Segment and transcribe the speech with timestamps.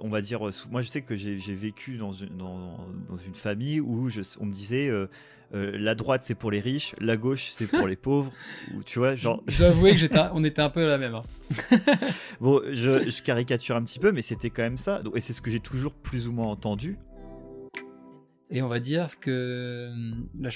[0.00, 2.78] on va dire, moi je sais que j'ai vécu dans une, dans,
[3.26, 5.06] une famille où je, on me disait euh,
[5.54, 8.32] euh, la droite c'est pour les riches, la gauche c'est pour les pauvres,
[8.74, 9.42] ou tu vois, genre.
[9.46, 11.14] Je dois avouer que on était un peu la même.
[11.14, 11.22] Hein.
[12.40, 15.42] bon, je, je, caricature un petit peu, mais c'était quand même ça, et c'est ce
[15.42, 16.98] que j'ai toujours plus ou moins entendu.
[18.50, 19.90] Et on va dire que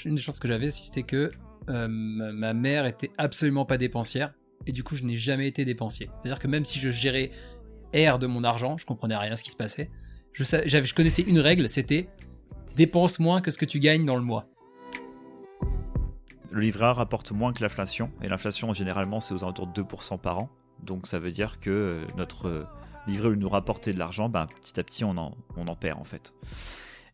[0.05, 1.31] une des chances que j'avais, c'était que
[1.67, 4.33] ma mère était absolument pas dépensière
[4.67, 6.09] et du coup je n'ai jamais été dépensier.
[6.15, 7.31] C'est-à-dire que même si je gérais
[7.93, 9.89] R de mon argent, je comprenais rien à ce qui se passait.
[10.33, 12.09] Je, je connaissais une règle, c'était
[12.75, 14.45] dépense moins que ce que tu gagnes dans le mois.
[16.51, 20.19] Le livret A rapporte moins que l'inflation, et l'inflation généralement c'est aux alentours de 2%
[20.19, 20.49] par an.
[20.83, 22.63] Donc ça veut dire que euh, notre euh,
[23.07, 25.99] livret où nous rapportait de l'argent, ben, petit à petit on en, on en perd
[25.99, 26.33] en fait.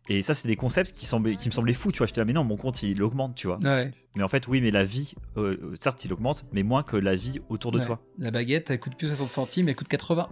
[0.10, 2.08] Et ça, c'est des concepts qui, semblaient, qui me semblaient fous, tu vois.
[2.08, 3.58] J'étais là, mais non, mon compte, il augmente, tu vois.
[4.16, 7.16] Mais en fait, oui, mais la vie, euh, certes, il augmente, mais moins que la
[7.16, 8.02] vie autour de toi.
[8.18, 10.28] La baguette, elle coûte plus 60 centimes, elle coûte 80.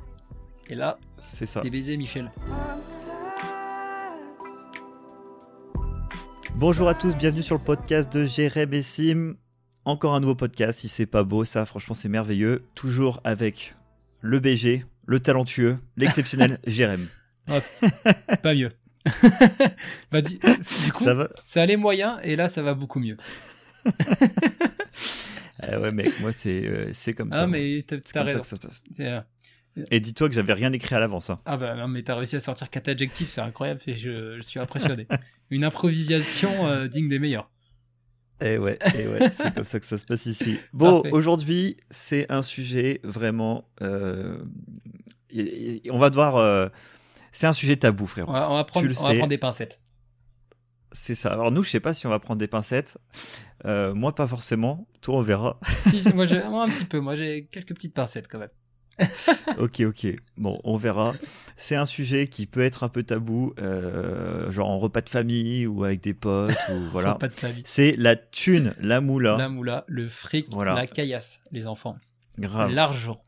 [0.72, 1.60] Et là, c'est ça.
[1.60, 2.32] Des baisers, Michel.
[6.56, 9.36] Bonjour à tous, bienvenue sur le podcast de Jérém et Sim.
[9.84, 12.64] Encore un nouveau podcast, si c'est pas beau, ça, franchement, c'est merveilleux.
[12.74, 13.76] Toujours avec
[14.22, 17.06] le BG, le talentueux, l'exceptionnel Jérém.
[18.42, 18.70] pas mieux.
[20.10, 20.40] bah, du,
[20.94, 21.04] coup,
[21.44, 23.18] ça, allait moyen et là, ça va beaucoup mieux.
[25.62, 27.44] Ah ouais, mec, moi, c'est euh, c'est comme ça.
[27.44, 28.42] Ah, mais t'as raison.
[28.42, 28.84] Ça que ça se passe.
[29.78, 31.30] Euh, et dis-toi que j'avais rien écrit à l'avance.
[31.30, 31.40] Hein.
[31.46, 34.60] Ah bah non, mais t'as réussi à sortir quatre adjectifs, c'est incroyable, et je, suis
[34.60, 35.08] impressionné.
[35.50, 37.50] Une improvisation euh, digne des meilleurs.
[38.44, 40.60] Eh ouais, et eh ouais c'est comme ça que ça se passe ici.
[40.74, 43.70] Bon, aujourd'hui, c'est un sujet vraiment.
[43.80, 44.40] on
[45.98, 46.72] va devoir
[47.32, 48.26] c'est un sujet tabou, frère.
[48.28, 49.80] On va, prendre, des pincettes.
[50.92, 51.32] C'est ça.
[51.32, 52.98] Alors nous, je sais pas si on va prendre des pincettes.
[53.66, 54.88] Euh, moi, pas forcément.
[55.00, 55.60] Toi, on verra.
[55.88, 57.00] si, moi, moi, un petit peu.
[57.00, 58.50] Moi, j'ai quelques petites pincettes quand même.
[59.59, 60.08] ok, ok.
[60.38, 61.14] Bon, on verra.
[61.56, 65.68] C'est un sujet qui peut être un peu tabou, euh, genre en repas de famille
[65.68, 67.13] ou avec des potes ou voilà.
[67.13, 67.63] repas de famille.
[67.66, 69.38] C'est la thune, la moula.
[69.38, 71.97] La moula, le fric, la caillasse, les enfants.
[72.40, 72.72] Grave.
[72.72, 73.24] L'argent.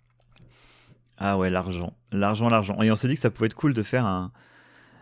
[1.18, 1.94] Ah ouais, l'argent.
[2.12, 2.81] L'argent, l'argent.
[2.81, 4.31] Et on s'est dit que ça pouvait être cool de faire un,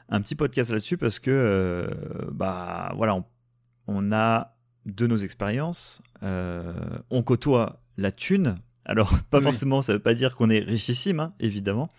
[0.09, 1.87] un petit podcast là-dessus parce que, euh,
[2.31, 3.23] bah voilà,
[3.87, 4.55] on, a
[4.85, 6.73] de nos expériences, euh,
[7.09, 8.57] on côtoie la thune.
[8.85, 11.89] Alors, pas forcément, ça veut pas dire qu'on est richissime, hein, évidemment.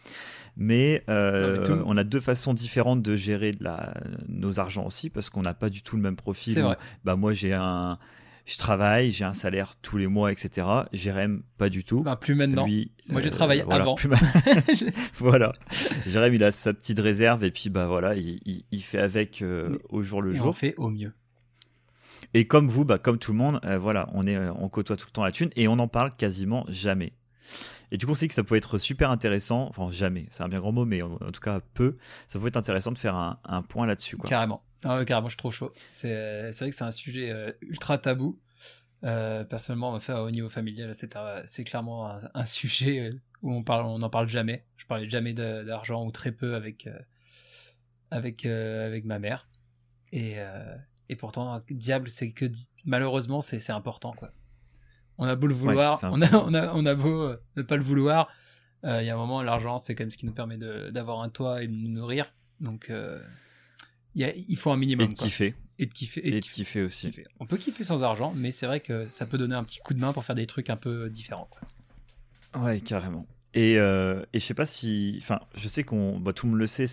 [0.56, 3.94] Mais, euh, on a deux façons différentes de gérer la,
[4.28, 6.58] nos argents aussi parce qu'on n'a pas du tout le même profil.
[6.60, 6.76] Vrai.
[7.04, 7.98] Bah moi j'ai un
[8.44, 10.66] je travaille, j'ai un salaire tous les mois, etc.
[10.92, 12.02] Jérém, pas du tout.
[12.02, 12.66] Bah, plus maintenant.
[13.08, 13.96] Moi, j'ai travaillé euh, avant.
[15.18, 15.52] voilà.
[16.06, 20.02] Jérém, il a sa petite réserve et puis, bah voilà, il, fait avec euh, au
[20.02, 20.48] jour le jour.
[20.48, 21.12] On fait au mieux.
[22.34, 25.06] Et comme vous, bah, comme tout le monde, euh, voilà, on, est, on côtoie tout
[25.06, 27.12] le temps la thune et on n'en parle quasiment jamais.
[27.92, 30.42] Et du coup, on s'est dit que ça pouvait être super intéressant, enfin jamais, c'est
[30.42, 33.14] un bien grand mot, mais en, tout cas peu, ça pouvait être intéressant de faire
[33.14, 34.16] un, point là-dessus.
[34.16, 34.64] Carrément.
[34.82, 35.72] Ah carrément, je suis trop chaud.
[35.90, 38.40] C'est vrai que c'est un sujet euh, ultra tabou.
[39.04, 43.10] Euh, personnellement, au niveau familial, c'est clairement un, sujet euh,
[43.42, 44.64] où on parle, n'en parle jamais.
[44.78, 46.88] Je parlais jamais d'argent ou très peu avec
[48.10, 49.48] avec ma mère.
[50.12, 50.36] Et,
[51.12, 52.46] et pourtant, diable, c'est que
[52.84, 54.30] malheureusement, c'est important quoi.
[55.18, 57.82] On a beau le vouloir, on, a, on, a, on a beau ne pas le
[57.82, 58.28] vouloir.
[58.82, 61.28] Il y a un moment, l'argent, c'est quand même ce qui nous permet d'avoir un
[61.28, 62.32] toit et de nous nourrir.
[62.60, 62.90] Donc
[64.14, 65.06] il faut un minimum.
[65.06, 65.54] Et de kiffer.
[65.78, 66.26] Et de kiffer.
[66.26, 67.12] Et, de kiffer, aussi.
[67.40, 69.94] On peut kiffer sans argent, mais c'est vrai que ça peut donner un petit coup
[69.94, 71.48] de main pour faire des trucs un peu différents.
[72.54, 73.26] Ouais, carrément.
[73.54, 75.18] Et, euh, et je sais pas si.
[75.20, 76.18] Enfin, je sais qu'on.
[76.18, 76.86] Bah, tout le monde le sait,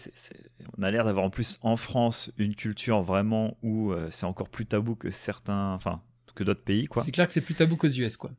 [0.79, 4.49] on a l'air d'avoir en plus en France une culture vraiment où euh, c'est encore
[4.49, 5.73] plus tabou que certains.
[5.73, 6.01] Enfin,
[6.35, 7.03] que d'autres pays, quoi.
[7.03, 8.31] C'est clair que c'est plus tabou qu'aux US, quoi.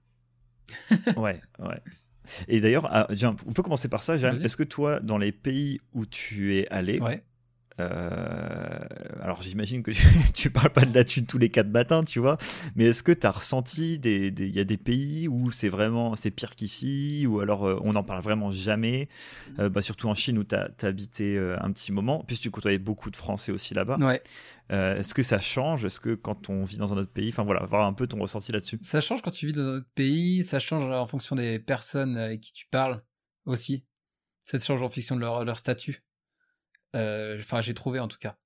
[1.16, 1.82] ouais, ouais.
[2.48, 3.08] Et d'ailleurs, ah,
[3.46, 4.16] on peut commencer par ça.
[4.16, 7.22] Est-ce que toi, dans les pays où tu es allé, ouais.
[7.80, 8.78] Euh,
[9.22, 9.90] alors j'imagine que
[10.34, 12.36] tu, parles pas de la thune tous les quatre matins, tu vois,
[12.76, 16.16] mais est-ce que tu as ressenti des, il y a des pays où c'est vraiment
[16.16, 19.08] c'est pire qu'ici, ou alors euh, on n'en parle vraiment jamais,
[19.58, 22.78] euh, bah, surtout en Chine où tu as, habité un petit moment, puisque tu côtoyais
[22.78, 23.96] beaucoup de Français aussi là-bas.
[24.00, 24.22] Ouais.
[24.70, 25.84] est-ce que ça change?
[25.84, 28.18] Est-ce que quand on vit dans un autre pays, enfin voilà, voir un peu ton
[28.18, 28.78] ressenti là-dessus.
[28.82, 32.16] Ça change quand tu vis dans un autre pays, ça change en fonction des personnes
[32.16, 33.02] avec qui tu parles
[33.46, 33.84] aussi.
[34.42, 36.02] Ça change en fonction de leur, leur statut.
[36.96, 38.36] Euh, enfin, j'ai trouvé en tout cas.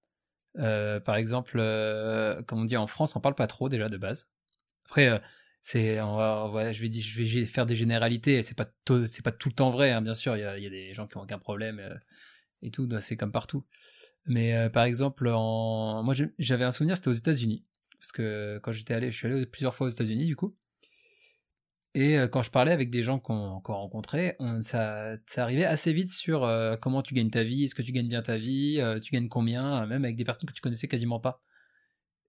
[0.58, 3.96] Euh, par exemple, euh, comme on dit en France, on parle pas trop déjà de
[3.96, 4.29] base.
[4.87, 5.20] Après,
[5.62, 8.43] c'est, je vais dire, je vais faire des généralités.
[8.43, 8.69] C'est pas,
[9.11, 10.37] c'est pas tout le temps vrai, hein, bien sûr.
[10.37, 12.00] Il y a, des gens qui ont aucun problème
[12.62, 12.88] et tout.
[13.00, 13.64] C'est comme partout.
[14.26, 17.64] Mais par exemple, moi j'avais un souvenir, c'était aux États-Unis,
[17.99, 20.56] parce que quand j'étais allé, je suis allé plusieurs fois aux États-Unis du coup.
[21.94, 25.93] Et euh, quand je parlais avec des gens qu'on qu'on rencontrait, on, ça, arrivait assez
[25.93, 28.81] vite sur euh, comment tu gagnes ta vie, est-ce que tu gagnes bien ta vie,
[28.81, 31.43] euh, tu gagnes combien, même avec des personnes que tu connaissais quasiment pas.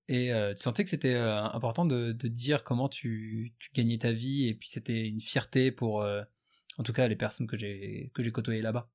[0.07, 4.69] Et tu sentais que c'était important de, dire comment tu, gagnais ta vie, et puis
[4.69, 6.05] c'était une fierté pour,
[6.77, 8.89] en tout cas, les personnes que j'ai côtoyées là-bas.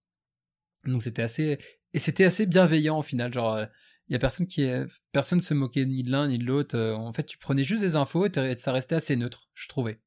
[0.84, 1.58] Donc c'était assez
[1.94, 3.60] et c'était assez bienveillant au final, genre
[4.08, 4.68] il y a personne qui
[5.12, 6.78] personne se moquait ni de l'un ni de l'autre.
[6.78, 10.00] en fait, tu prenais juste des infos et ça restait assez neutre, je trouvais.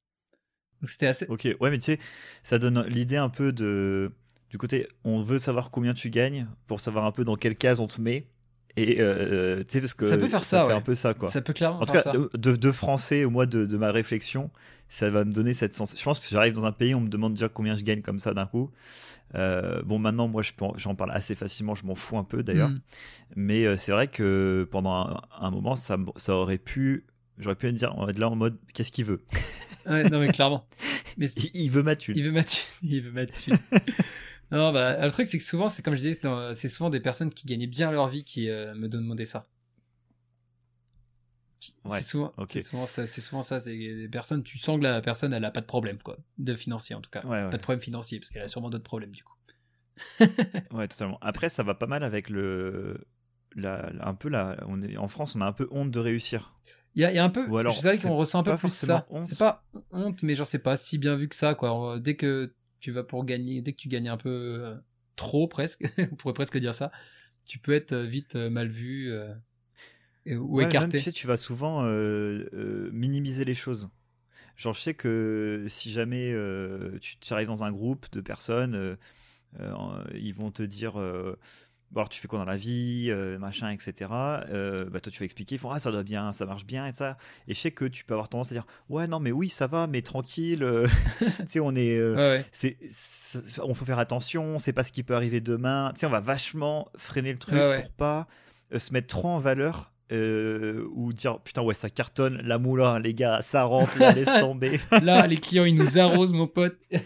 [0.83, 1.25] Donc c'était assez.
[1.29, 1.99] Ok, ouais, mais tu sais,
[2.43, 4.11] ça donne l'idée un peu de.
[4.49, 7.79] Du côté, on veut savoir combien tu gagnes pour savoir un peu dans quelle case
[7.79, 8.27] on te met.
[8.75, 10.05] Et euh, tu sais, parce que.
[10.05, 10.73] Ça peut faire ça, ouais.
[10.73, 11.29] un peu ça, quoi.
[11.29, 14.51] Ça peut clairement En tout cas, de, de, français, au mois de, de, ma réflexion,
[14.89, 15.97] ça va me donner cette sensation.
[15.97, 18.19] Je pense que j'arrive dans un pays, on me demande déjà combien je gagne comme
[18.19, 18.69] ça d'un coup.
[19.35, 20.41] Euh, bon, maintenant, moi,
[20.75, 22.69] j'en parle assez facilement, je m'en fous un peu d'ailleurs.
[22.69, 22.81] Mm.
[23.37, 27.05] Mais euh, c'est vrai que pendant un, un moment, ça, ça aurait pu.
[27.37, 29.23] J'aurais pu me dire, on va être là en mode, qu'est-ce qu'il veut?
[29.85, 30.67] Ouais, non, mais clairement.
[31.17, 32.15] Mais il, veut ma thune.
[32.17, 32.65] Il veut ma thune.
[32.83, 33.57] Il veut ma thune.
[34.51, 36.19] non, bah, le truc, c'est que souvent, c'est comme je disais,
[36.53, 39.47] c'est souvent des personnes qui gagnaient bien leur vie qui euh, me demandaient ça.
[41.85, 43.07] Ouais, c'est souvent, souvent, ça.
[43.07, 43.59] C'est souvent ça.
[43.59, 46.17] C'est des personnes, tu sens que la personne, elle a pas de problème, quoi.
[46.37, 47.21] De financier, en tout cas.
[47.21, 49.33] pas de problème financier, parce qu'elle a sûrement d'autres problèmes, du coup.
[50.71, 51.17] ouais, totalement.
[51.21, 53.05] Après, ça va pas mal avec le.
[53.55, 56.55] La, un peu là, on est en France, on a un peu honte de réussir.
[56.95, 57.47] Il y, a un peu.
[57.71, 59.07] C'est vrai qu'on ressent un peu plus ça.
[59.23, 61.99] C'est pas honte, mais genre c'est pas si bien vu que ça quoi.
[61.99, 64.75] Dès que tu vas pour gagner, dès que tu gagnes un peu euh,
[65.15, 66.91] trop presque, on pourrait presque dire ça,
[67.45, 69.11] tu peux être euh, vite euh, mal vu
[70.27, 70.97] ou écarté.
[70.97, 71.83] tu sais, tu vas souvent
[72.91, 73.89] minimiser les choses.
[74.55, 76.35] Genre je sais que si jamais
[77.01, 78.97] tu, tu, arrives dans un groupe de personnes,
[80.13, 80.93] ils vont te dire
[81.95, 84.09] alors tu fais quoi dans la vie, euh, machin, etc.
[84.11, 86.87] Euh, bah toi tu vas expliquer, ils font ah ça doit bien, ça marche bien
[86.87, 87.17] et ça.
[87.47, 89.67] Et je sais que tu peux avoir tendance à dire ouais non mais oui ça
[89.67, 90.87] va, mais tranquille, euh,
[91.19, 91.99] tu sais on est,
[92.51, 92.77] c'est,
[93.61, 95.91] on faut faire attention, on sait pas ce qui peut arriver demain.
[95.93, 98.27] Tu sais on va vachement freiner le truc pour pas
[98.75, 103.13] se mettre trop en valeur euh, ou dire putain ouais ça cartonne la moula les
[103.13, 104.79] gars ça rentre là laisse tomber.
[105.01, 106.77] Là les clients ils nous arrosent mon pote.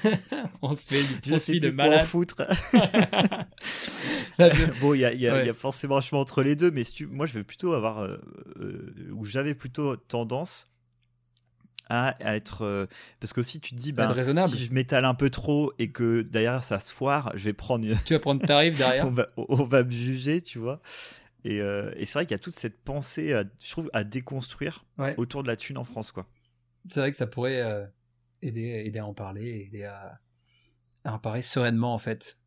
[0.61, 2.05] On se fait du profit de malade.
[2.05, 2.41] foutre.
[4.81, 6.83] Bon il y a, y, a, y a, forcément un chemin entre les deux mais
[7.09, 8.17] moi je vais plutôt avoir euh,
[8.59, 10.71] euh, ou j'avais plutôt tendance
[11.89, 12.87] à, être
[13.19, 14.13] parce que si tu te dis bah,
[14.47, 17.87] si je m'étale un peu trop et que derrière ça se foire je vais prendre
[18.05, 19.07] tu vas prendre tarif derrière.
[19.07, 20.81] On, va, on va me juger tu vois
[21.49, 24.85] euh, et, c'est vrai qu'il y a toute cette pensée, à, je trouve, à déconstruire
[25.17, 26.11] autour de la thune en France.
[26.11, 26.27] quoi.
[26.89, 27.85] C'est vrai que ça pourrait euh,
[28.41, 30.19] aider, aider à en parler, aider à,
[31.05, 32.37] en parler sereinement, en fait.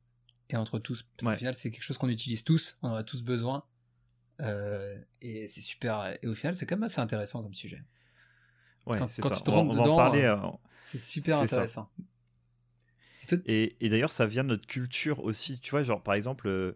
[0.49, 1.05] Et entre tous.
[1.17, 3.64] Parce qu'au final, c'est quelque chose qu'on utilise tous, on en a tous besoin.
[4.41, 6.19] Euh, et c'est super.
[6.23, 7.85] Et au final, c'est quand même assez intéressant comme sujet.
[8.87, 9.41] Ouais, c'est ça.
[9.47, 10.35] on, va en parler.
[10.87, 11.88] c'est super intéressant.
[13.47, 15.61] Et, et d'ailleurs, ça vient de notre culture aussi.
[15.61, 16.75] Tu vois, genre, par exemple,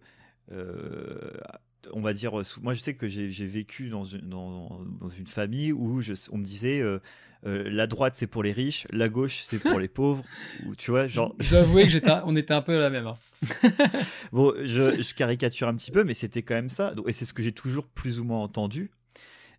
[1.92, 2.32] on va dire,
[2.62, 4.86] moi je sais que j'ai vécu dans une, dans,
[5.18, 6.98] une, famille où je, on me disait euh,
[7.46, 10.24] euh, la droite c'est pour les riches, la gauche c'est pour les pauvres,
[10.66, 11.34] ou tu vois, genre.
[11.40, 13.06] J'avoue que j'étais, on était un peu la même.
[13.06, 13.16] Hein.
[14.32, 17.42] bon, je, caricature un petit peu, mais c'était quand même ça, et c'est ce que
[17.42, 18.90] j'ai toujours plus ou moins entendu.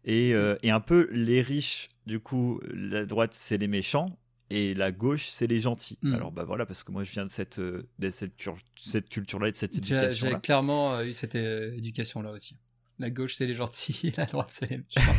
[0.05, 4.15] Et, euh, et, un peu les riches, du coup, la droite c'est les méchants,
[4.49, 5.97] et la gauche, c'est les gentils.
[6.01, 6.13] Hmm.
[6.13, 8.33] Alors bah voilà, parce que moi je viens de cette, euh, de cette,
[8.75, 10.29] cette culture-là et de cette éducation.
[10.29, 12.57] J'ai clairement euh, eu cette euh, éducation-là aussi.
[12.99, 15.11] La gauche, c'est les gentils, et la droite, c'est les méchants.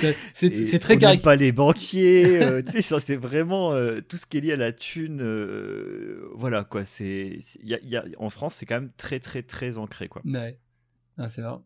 [0.32, 1.18] c'est très caricatural.
[1.20, 3.72] pas les banquiers, tu sais, c'est vraiment
[4.08, 5.20] tout ce qui est lié à la thune.
[6.34, 9.76] voilà quoi, c'est, y a, y a, en France, c'est quand même très très très
[9.76, 10.22] ancré quoi.
[10.24, 10.58] Ouais,
[11.18, 11.58] ah, c'est vrai.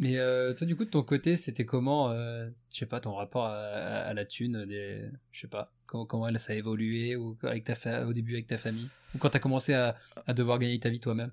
[0.00, 3.12] Mais euh, toi, du coup, de ton côté, c'était comment, euh, je sais pas, ton
[3.12, 7.36] rapport à, la thune, des, je sais pas, comment, comment elle, ça a évolué ou
[7.42, 9.94] avec ta au début avec ta famille Ou quand tu as commencé à,
[10.28, 11.30] devoir gagner ta vie toi-même?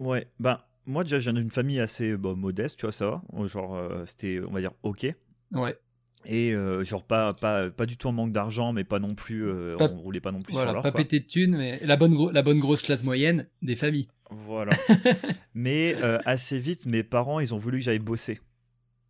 [0.00, 3.46] Ouais, ben, moi déjà, j'ai une famille assez bon, modeste, tu vois, ça va.
[3.46, 5.06] Genre, euh, c'était, on va dire, ok.
[5.52, 5.78] Ouais.
[6.26, 9.96] Et genre, pas, pas, pas du tout en manque d'argent, mais pas non plus, on
[9.96, 10.82] roulait pas non plus voilà, sur l'or.
[10.82, 14.08] Pas pété de thunes, mais la bonne, la bonne grosse classe moyenne des familles.
[14.30, 14.72] Voilà.
[15.54, 18.40] Mais euh, assez vite, mes parents, ils ont voulu que j'aille bosser.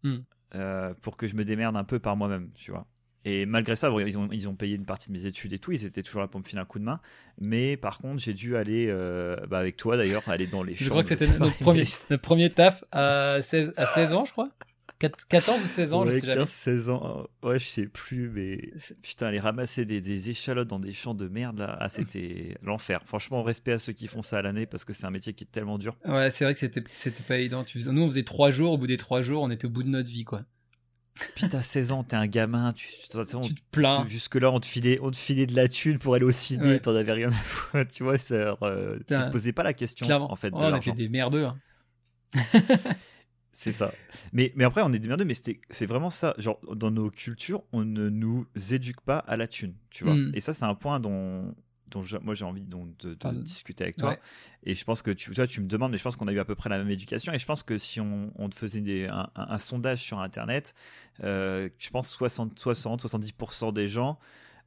[0.02, 0.18] Hmm.
[0.54, 2.86] Euh, pour que je me démerde un peu par moi-même, tu vois.
[3.26, 5.72] Et malgré ça, ils, ont, ils ont payé une partie de mes études et tout,
[5.72, 7.00] ils étaient toujours là pour me filer un coup de main.
[7.38, 10.86] Mais par contre, j'ai dû aller, euh, bah avec toi d'ailleurs, aller dans les champs.
[10.86, 14.32] Je crois que c'était notre premier, notre premier taf à 16, à 16 ans, je
[14.32, 14.50] crois.
[15.00, 18.70] 14 ou 16 ans, ouais, je sais 15, 16 ans, ouais, je sais plus, mais
[19.02, 23.00] putain, aller ramasser des, des, échalotes dans des champs de merde, là, ah, c'était l'enfer.
[23.06, 25.44] Franchement, respect à ceux qui font ça à l'année parce que c'est un métier qui
[25.44, 25.96] est tellement dur.
[26.04, 27.64] Ouais, c'est vrai que c'était, c'était pas évident.
[27.74, 29.88] Nous, on faisait 3 jours, au bout des 3 jours, on était au bout de
[29.88, 30.42] notre vie, quoi.
[31.34, 34.06] Puis t'as 16 ans, t'es un gamin, tu, tu te plains.
[34.08, 36.94] Jusque-là, on te, filait, on te filait de la thune pour aller au ciné, t'en
[36.94, 37.86] avais rien à foutre.
[37.88, 40.52] Tu vois, ça, euh, tu te posais pas la question, en fait.
[40.52, 41.46] on était des merdeux.
[41.46, 41.58] Hein.
[43.52, 43.92] c'est ça.
[44.32, 46.34] Mais, mais après, on est des merdeux, mais c'est vraiment ça.
[46.38, 50.14] Genre, dans nos cultures, on ne nous éduque pas à la thune, tu vois.
[50.14, 50.32] Mm.
[50.34, 51.54] Et ça, c'est un point dont
[51.90, 54.16] dont moi j'ai envie de, de discuter avec toi.
[54.62, 56.38] Et je pense que tu, vois, tu me demandes, mais je pense qu'on a eu
[56.38, 57.32] à peu près la même éducation.
[57.32, 60.74] Et je pense que si on, on te faisait des, un, sondage sur Internet,
[61.24, 64.18] euh, je pense 60, 60 70% des gens,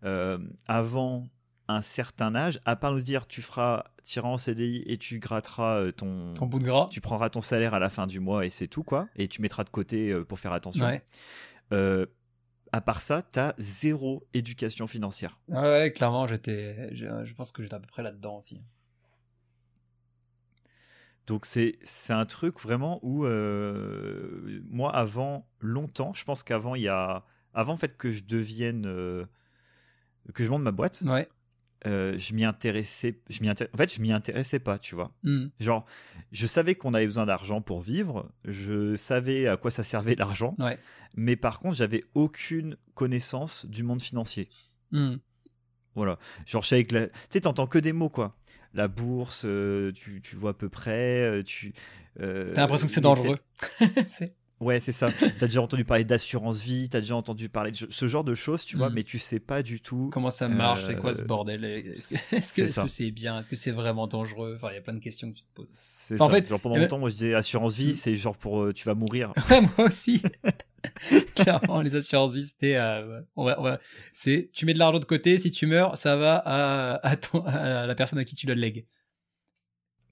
[0.03, 0.37] euh,
[0.67, 1.29] avant
[1.67, 5.79] un certain âge, à part nous dire tu feras tirer en CDI et tu gratteras
[5.79, 8.45] euh, ton, ton bout de gras, tu prendras ton salaire à la fin du mois
[8.45, 10.85] et c'est tout quoi, et tu mettras de côté pour faire attention.
[10.85, 11.03] Ouais
[12.73, 15.37] à part ça, tu as zéro éducation financière.
[15.47, 18.61] Ouais, clairement, j'étais, je pense que j'étais à peu près là-dedans aussi.
[21.27, 21.77] Donc c'est
[22.09, 27.73] un truc vraiment où euh, moi avant longtemps, je pense qu'avant il y a avant
[27.73, 29.25] en fait que je devienne euh,
[30.33, 31.01] que je monte ma boîte.
[31.05, 31.29] Ouais.
[31.85, 35.11] Euh, je m'y intéressais, je m'y en fait, je m'y intéressais pas, tu vois.
[35.23, 35.47] Hmm.
[35.59, 35.85] Genre,
[36.31, 40.55] je savais qu'on avait besoin d'argent pour vivre, je savais à quoi ça servait l'argent,
[41.15, 44.49] mais par contre, j'avais aucune connaissance du monde financier.
[44.91, 45.15] Hmm.
[45.95, 46.17] Voilà.
[46.45, 48.37] Genre, je savais que, tu sais, t'entends que des mots, quoi.
[48.73, 51.73] La bourse, euh, tu, tu, vois à peu près, euh, tu.
[52.17, 53.37] T'as l'impression que c'est dangereux.
[54.63, 55.11] Ouais, c'est ça.
[55.19, 58.23] tu as déjà entendu parler d'assurance vie, tu as déjà entendu parler de ce genre
[58.23, 58.93] de choses, tu vois, mm.
[58.93, 60.09] mais tu sais pas du tout.
[60.11, 61.63] Comment ça marche, c'est quoi ce euh, bordel?
[61.65, 63.39] Est-ce que c'est bien?
[63.39, 64.53] Est-ce que c'est vraiment dangereux?
[64.55, 65.67] Enfin, il y a plein de questions que tu te poses.
[65.71, 66.23] C'est ça.
[66.23, 67.95] En fait, genre, pendant longtemps, moi je disais assurance vie, mm.
[67.95, 69.31] c'est genre pour euh, tu vas mourir.
[69.49, 70.21] Ouais, moi aussi.
[71.35, 72.75] Clairement, les assurances vie, c'était.
[72.75, 73.79] Euh, on va,
[74.13, 77.95] c'est tu mets de l'argent de côté, si tu meurs, ça va à, à, la
[77.95, 78.85] personne à qui tu le lègues.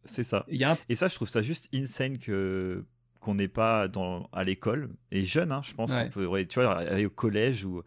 [0.04, 0.46] C'est ça.
[0.90, 2.86] Et ça, je trouve ça juste insane que
[3.22, 6.80] qu'on n'est pas dans, à l'école, et jeune, hein, je pense qu'on peut, tu vois,
[6.80, 7.84] aller au collège ou,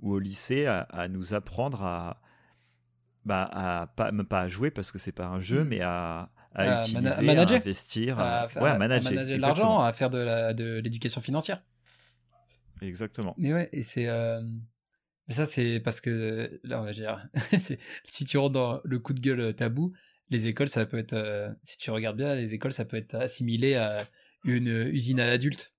[0.00, 2.22] ou au lycée à, nous apprendre à,
[3.24, 5.68] bah, à pas, même pas à jouer parce que c'est pas un jeu, mm.
[5.68, 11.20] mais à, à, utiliser, à investir, à, ouais, manager, de l'argent, à faire de l'éducation
[11.20, 11.60] financière.
[12.80, 13.34] Exactement.
[13.38, 14.06] Mais ouais, et c'est.
[14.06, 14.40] Euh,
[15.28, 16.60] ça, c'est parce que.
[16.64, 17.28] Là, on va dire.
[18.04, 19.92] si tu rentres dans le coup de gueule tabou,
[20.30, 21.14] les écoles, ça peut être.
[21.14, 24.06] Euh, si tu regardes bien, les écoles, ça peut être assimilé à
[24.44, 25.74] une usine à l'adultes.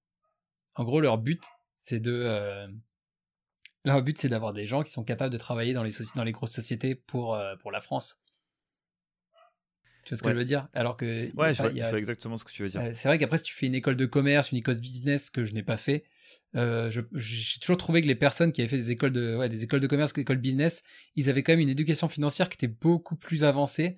[0.75, 1.43] En gros, leur but,
[1.75, 2.23] c'est de.
[2.25, 2.67] Euh,
[3.85, 6.31] leur but, c'est d'avoir des gens qui sont capables de travailler dans les, dans les
[6.31, 8.21] grosses sociétés pour, euh, pour la France.
[10.05, 10.67] Tu vois ce que je veux dire?
[10.73, 11.35] Alors que.
[11.35, 12.81] Ouais, je, vois, exactement ce que tu veux dire.
[12.93, 15.43] c'est vrai qu'après, si tu fais une école de commerce, une école de business que
[15.43, 16.03] je n'ai pas fait,
[16.55, 19.63] euh, j'ai toujours trouvé que les personnes qui avaient fait des écoles de, ouais, des
[19.63, 20.83] écoles de commerce, des écoles business,
[21.15, 23.97] ils avaient quand même une éducation financière qui était beaucoup plus avancée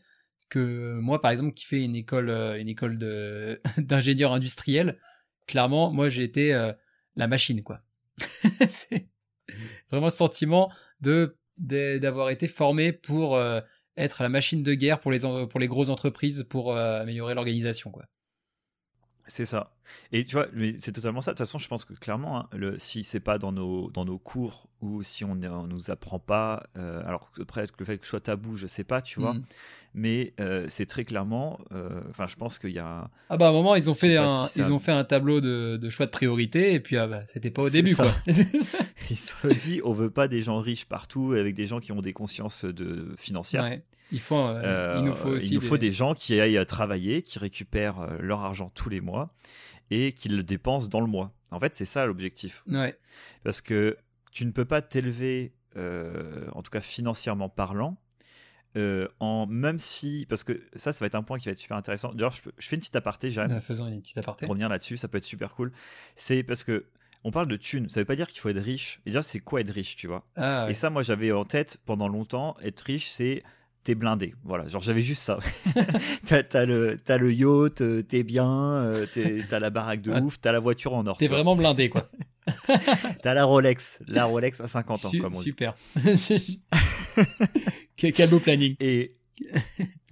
[0.51, 2.97] que moi, par exemple, qui fais une école, euh, une école
[3.77, 4.99] d'ingénieur industriel,
[5.47, 6.73] clairement, moi, j'ai été euh,
[7.15, 7.81] la machine, quoi.
[8.69, 9.07] c'est
[9.89, 13.61] vraiment le sentiment de, d'avoir été formé pour euh,
[13.97, 18.05] être la machine de guerre pour les, pour les grosses entreprises pour améliorer l'organisation, quoi.
[19.27, 19.71] C'est ça.
[20.11, 20.47] Et tu vois,
[20.77, 21.31] c'est totalement ça.
[21.31, 24.05] De toute façon, je pense que clairement, hein, le, si c'est pas dans nos, dans
[24.05, 28.05] nos cours ou si on ne nous apprend pas, euh, alors après, le fait que
[28.05, 29.43] je sois tabou, je sais pas, tu vois, mm.
[29.93, 33.09] mais euh, c'est très clairement, euh, enfin, je pense qu'il y a.
[33.29, 35.77] Ah bah à un moment, ils ont, fait un, ils ont fait un tableau de,
[35.77, 38.11] de, choix de priorité et puis ah bah, c'était pas au début, quoi.
[38.27, 41.91] ils se sont dit, on veut pas des gens riches partout avec des gens qui
[41.91, 43.63] ont des consciences de, financières.
[43.63, 43.83] Ouais.
[44.11, 45.49] Il, faut, euh, il nous faut aussi.
[45.49, 45.67] Il nous des...
[45.67, 49.33] faut des gens qui aillent travailler, qui récupèrent euh, leur argent tous les mois
[49.89, 51.33] et qui le dépensent dans le mois.
[51.51, 52.63] En fait, c'est ça l'objectif.
[52.67, 52.97] Ouais.
[53.43, 53.97] Parce que
[54.31, 57.97] tu ne peux pas t'élever, euh, en tout cas financièrement parlant,
[59.19, 61.75] en même si parce que ça ça va être un point qui va être super
[61.75, 64.95] intéressant d'ailleurs je, fais une petite aparté j'aime faisons une petite aparté pour revenir là-dessus
[64.95, 65.73] ça peut être super cool
[66.15, 66.85] c'est parce que
[67.25, 69.41] on parle de thunes ça veut pas dire qu'il faut être riche et déjà c'est
[69.41, 70.25] quoi être riche tu vois?
[70.37, 73.43] Ah, et ça moi j'avais en tête pendant longtemps être riche c'est
[73.83, 74.35] t'es blindé.
[74.43, 75.39] Voilà, genre j'avais juste ça.
[76.25, 79.05] t'as, le, as le yacht, euh, t'es bien, euh,
[79.49, 81.17] t'as la baraque de ouf, t'as la voiture en or.
[81.17, 82.09] T'es vraiment blindé, quoi.
[83.21, 85.75] t'as la Rolex, la Rolex à 50 ans, comme on Super.
[87.95, 88.75] Quel beau planning.
[88.79, 89.11] Et,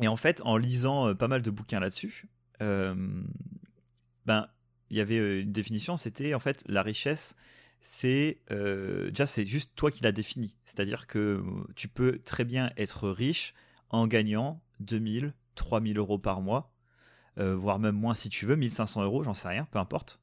[0.02, 2.28] et en fait, en lisant euh, pas mal de bouquins là-dessus,
[2.60, 4.48] ben,
[4.90, 7.36] il y avait une définition, c'était en fait la richesse,
[7.82, 10.56] c'est euh, déjà c'est juste toi qui l'as défini.
[10.66, 11.44] C'est-à-dire que
[11.76, 13.54] tu peux très bien être riche
[13.90, 16.74] en gagnant 2000, 3000 euros par mois,
[17.38, 20.20] euh, voire même moins si tu veux, 1500 euros, j'en sais rien, peu importe.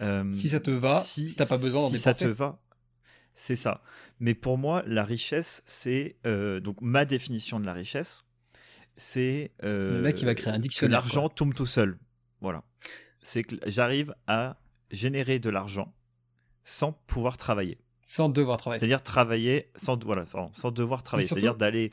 [0.00, 2.60] Euh, si ça te va, si, t'as pas besoin d'en si ça te va,
[3.34, 3.82] c'est ça.
[4.18, 8.24] Mais pour moi, la richesse, c'est donc ma définition de la richesse,
[8.96, 11.00] c'est le mec qui va créer un dictionnaire.
[11.00, 11.98] L'argent tombe tout seul.
[12.40, 12.64] Voilà.
[13.22, 14.56] C'est que j'arrive à
[14.90, 15.94] générer de l'argent
[16.64, 17.78] sans pouvoir travailler.
[18.02, 18.80] Sans devoir travailler.
[18.80, 21.26] C'est-à-dire travailler sans, voilà, sans devoir travailler.
[21.28, 21.92] surtout- C'est-à-dire d'aller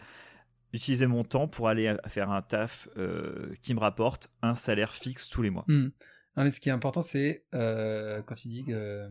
[0.73, 5.29] utiliser mon temps pour aller faire un taf euh, qui me rapporte un salaire fixe
[5.29, 5.63] tous les mois.
[5.67, 5.89] Hmm.
[6.35, 9.09] Non, mais ce qui est important, c'est euh, quand tu dis que euh,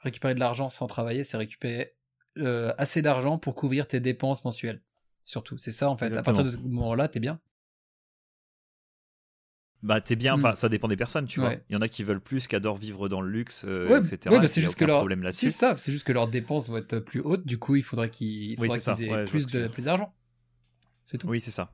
[0.00, 1.94] récupérer de l'argent sans travailler, c'est récupérer
[2.38, 4.82] euh, assez d'argent pour couvrir tes dépenses mensuelles.
[5.24, 6.12] Surtout, c'est ça en fait.
[6.16, 7.40] À partir de ce moment-là, t'es bien.
[9.82, 10.40] Bah t'es bien, Mm.
[10.40, 11.54] enfin ça dépend des personnes, tu vois.
[11.70, 13.98] Il y en a qui veulent plus, qui adorent vivre dans le luxe, euh, Ouais,
[13.98, 14.34] etc.
[14.34, 15.46] ouais, bah, c'est juste que leur- problème là-dessus.
[15.48, 18.10] C'est ça, c'est juste que leurs dépenses vont être plus hautes, du coup, il faudrait
[18.10, 19.04] qu'ils Oui, qu'ils
[19.56, 20.14] aient plus d'argent.
[21.04, 21.28] C'est tout.
[21.28, 21.72] Oui, c'est ça.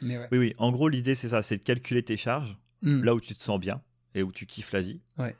[0.00, 0.16] Mais.
[0.32, 0.54] Oui, oui.
[0.58, 3.02] En gros, l'idée c'est ça, c'est de calculer tes charges Hmm.
[3.02, 3.82] là où tu te sens bien
[4.14, 5.00] et où tu kiffes la vie.
[5.18, 5.36] Ouais.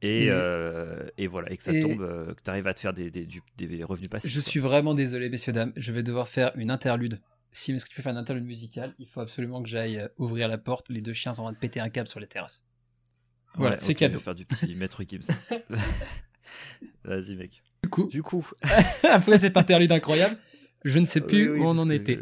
[0.00, 2.74] Et, Et- euh, et voilà, et que ça et- tombe, euh, que tu arrives à
[2.74, 4.30] te faire des, des, revenus passifs.
[4.32, 4.50] Je quoi.
[4.50, 5.72] suis vraiment désolé, messieurs, dames.
[5.76, 7.20] Je vais devoir faire une interlude.
[7.52, 10.08] Si est-ce que tu peux faire une interlude musicale, il faut absolument que j'aille euh,
[10.16, 10.88] ouvrir la porte.
[10.88, 12.64] Les deux chiens sont en train de péter un câble sur les terrasses.
[13.54, 14.18] Voilà, Ouais, c'est ok, cadeau.
[14.18, 15.26] faire du petit maître Gibbs.
[17.04, 17.62] Vas-y, mec.
[17.82, 18.48] Du coup, Du coup,
[19.10, 20.36] après cette interlude incroyable,
[20.84, 22.20] je ne sais plus Oui, oui, où on en était.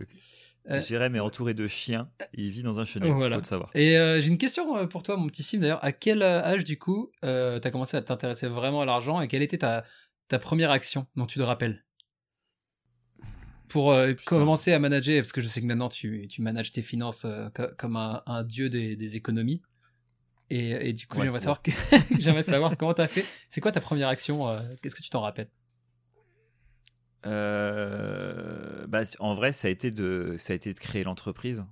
[0.70, 2.10] euh, Jérém est entouré de chiens.
[2.34, 3.12] Il vit dans un chenil.
[3.12, 3.36] Voilà.
[3.36, 3.70] Faut le savoir.
[3.74, 5.84] Et euh, j'ai une question euh, pour toi, mon petit Sim, d'ailleurs.
[5.84, 9.42] À quel âge, du coup, euh, t'as commencé à t'intéresser vraiment à l'argent et quelle
[9.42, 9.84] était ta,
[10.28, 11.84] ta première action dont tu te rappelles?
[13.70, 16.82] Pour euh, commencer à manager, parce que je sais que maintenant tu, tu manages tes
[16.82, 19.62] finances euh, co- comme un, un dieu des, des économies.
[20.50, 21.44] Et, et du coup, Ouais, j'aimerais ouais.
[21.44, 21.62] savoir,
[22.18, 23.24] j'aimerais savoir comment t'as fait.
[23.48, 25.48] C'est quoi ta première action euh, Qu'est-ce que tu t'en rappelles?
[27.24, 31.64] Bah, en vrai, ça a été de, ça a été de créer l'entreprise.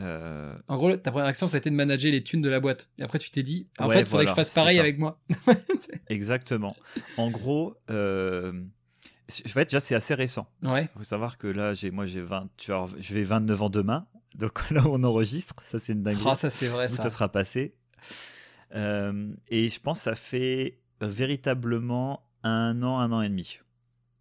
[0.00, 2.88] En gros, ta première action, ça a été de manager les thunes de la boîte.
[2.98, 4.98] Et après, tu t'es dit, en Ouais, fait, il faudrait que je fasse pareil avec
[4.98, 5.20] moi.
[6.08, 6.76] exactement.
[7.16, 7.76] En gros,
[9.30, 10.48] en fait, déjà, c'est assez récent.
[10.62, 10.88] ouais.
[10.94, 13.70] Il faut savoir que là, j'ai, moi, j'ai 20, tu vois, je vais 29 ans
[13.70, 14.06] demain.
[14.34, 15.54] Donc là, on enregistre.
[15.64, 16.24] Ça, c'est une dinguerie.
[16.26, 17.02] Ah, ça, c'est vrai, Où ça.
[17.04, 17.74] ça sera passé.
[18.74, 23.58] Euh, et je pense que ça fait véritablement un an, un an et demi.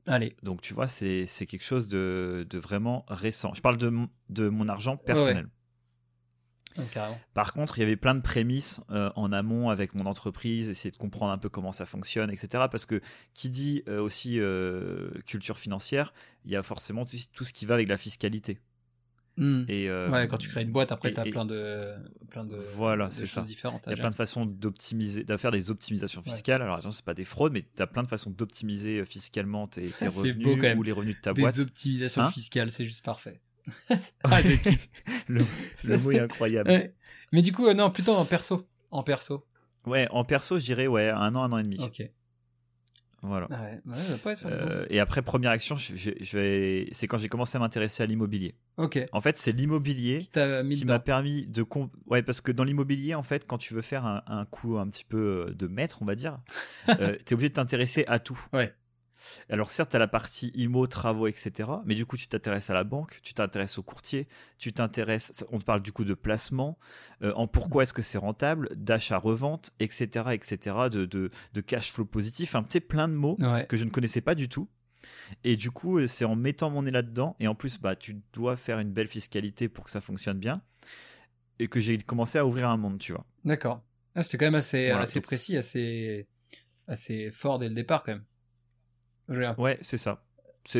[0.06, 0.36] Allez.
[0.42, 3.54] Donc tu vois, c'est quelque chose de, de vraiment récent.
[3.54, 5.48] Je parle de mon, de mon argent personnel.
[5.50, 5.54] Oh,
[6.94, 7.20] carrément.
[7.34, 10.92] Par contre, il y avait plein de prémices euh, en amont avec mon entreprise, essayer
[10.92, 12.66] de comprendre un peu comment ça fonctionne, etc.
[12.72, 13.02] Parce que
[13.34, 16.14] qui dit euh, aussi euh, culture financière,
[16.46, 18.60] il y a forcément tout, tout ce qui va avec la fiscalité.
[19.40, 19.66] Hmm.
[19.68, 21.94] Et, euh, Ouais, quand tu crées une boîte, après, tu as et- plein de,
[22.32, 23.42] plein de, Voilà, de choses ça.
[23.42, 23.84] différentes.
[23.86, 26.32] Il y a plein de façons d'optimiser, de faire des optimisations Ouais.
[26.32, 26.64] fiscales.
[26.64, 29.90] Alors attention, c'est pas des fraudes, mais tu as plein de façons d'optimiser fiscalement tes,
[30.02, 30.80] revenus beau quand même.
[30.80, 31.60] ou les revenus de ta Des boîte.
[31.60, 32.32] optimisations Hein?
[32.32, 33.40] fiscales, c'est juste parfait.
[34.24, 34.90] ah, je kiffe.
[35.28, 35.44] Le,
[35.84, 36.70] le mot est incroyable.
[36.70, 36.94] Ouais.
[37.34, 38.68] Mais du coup, euh, non, plutôt en perso.
[38.92, 39.46] En perso.
[39.86, 41.78] Ouais, en perso, je dirais ouais, un an, un an et demi.
[41.80, 42.02] Ok.
[43.24, 43.48] Voilà.
[43.50, 46.38] Ah ouais, ouais, ça va pas être Euh, et après, première action, je, je- je
[46.38, 46.88] vais...
[46.92, 48.56] c'est quand j'ai commencé à m'intéresser à l'immobilier.
[48.78, 49.00] Ok.
[49.12, 50.28] En fait, c'est l'immobilier
[50.78, 51.66] Qui m'a permis de...
[52.06, 54.88] Ouais, parce que dans l'immobilier, en fait, quand tu veux faire un, un coup un
[54.88, 56.38] petit peu euh, de maître, on va dire,
[56.90, 58.40] euh, tu es obligé de t'intéresser à tout.
[58.54, 58.74] Ouais.
[59.50, 61.70] Alors certes, à la partie IMO, travaux, etc.
[61.86, 64.28] Mais du coup, tu t'intéresses à la banque, tu t'intéresses au courtier,
[64.58, 65.46] tu t'intéresses...
[65.52, 66.78] On te parle du coup de placement,
[67.24, 72.06] euh, en pourquoi est-ce que c'est rentable, d'achat-revente, etc., etc., de, de, de cash flow
[72.06, 73.66] positif, tu sais, plein de mots Ouais.
[73.68, 74.68] que je ne connaissais pas du tout.
[75.44, 78.22] Et du coup, euh, c'est en mettant mon nez là-dedans, et en plus, bah, tu
[78.34, 80.62] dois faire une belle fiscalité pour que ça fonctionne bien,
[81.60, 83.26] et que j'ai commencé à ouvrir un monde, tu vois.
[83.46, 83.82] D'accord.
[84.16, 86.28] Ah, C'était quand même assez, Voilà, assez donc précis, assez,
[86.88, 88.24] assez fort dès le départ, quand même.
[89.58, 90.24] Ouais, c'est ça.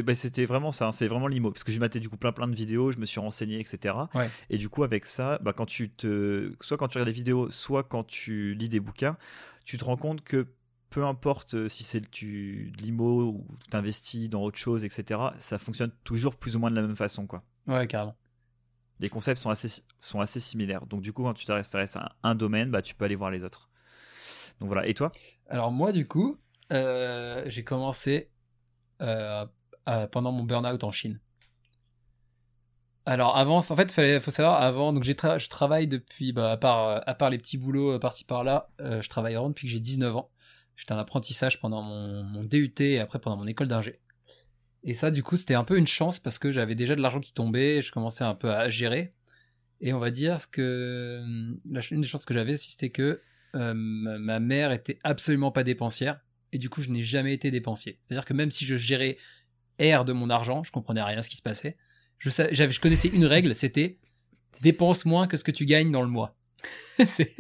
[0.04, 1.52] Bah, C'était vraiment ça, hein, c'est vraiment l'IMO.
[1.52, 3.96] Parce que j'ai maté du coup plein plein de vidéos, je me suis renseigné, etc.
[4.14, 4.30] Ouais.
[4.50, 6.52] Et du coup, avec ça, bah, quand tu te.
[6.60, 9.16] Soit quand tu regardes des vidéos, soit quand tu lis des bouquins,
[9.64, 10.48] tu te rends compte que
[10.90, 15.20] peu importe euh, si c'est tu, de l'IMO ou tu investis dans autre chose, etc.,
[15.38, 17.44] ça fonctionne toujours plus ou moins de la même façon, quoi.
[17.68, 18.16] Ouais, carrément.
[19.00, 20.86] les concepts sont assez, sont assez similaires.
[20.86, 23.44] Donc du coup, quand tu t'intéresses à un domaine, bah, tu peux aller voir les
[23.44, 23.70] autres.
[24.60, 24.88] Donc voilà.
[24.88, 25.12] Et toi?
[25.50, 26.38] Alors moi, du coup,
[26.74, 28.32] euh, j'ai commencé
[29.00, 31.20] pendant mon burn-out en Chine.
[33.08, 36.88] Alors avant, en fait, il faut savoir, avant, donc je travaille depuis, bah, à, part,
[36.90, 39.72] euh, à part les petits boulots euh, par-ci par-là, euh, je travaille vraiment depuis que
[39.72, 40.30] j'ai 19 ans.
[40.76, 44.02] J'étais en apprentissage pendant mon, DUT et après pendant mon école d'ingé.
[44.84, 47.22] Et ça, du coup, c'était un peu une chance parce que j'avais déjà de l'argent
[47.22, 49.14] qui tombait, je commençais un peu à gérer.
[49.80, 51.24] Et on va dire que
[51.72, 53.22] la, une des chances que j'avais, c'était que
[53.56, 56.20] euh, ma mère était absolument pas dépensière
[56.54, 58.00] et du coup je n'ai jamais été dépensier.
[58.02, 59.18] C'est-à-dire que même si je gérais
[59.80, 61.78] R de mon argent, je comprenais rien à ce qui se passait.
[62.20, 64.00] Je, connaissais une règle, c'était
[64.62, 66.36] dépense moins que ce que tu gagnes dans le mois.
[67.06, 67.36] C'est-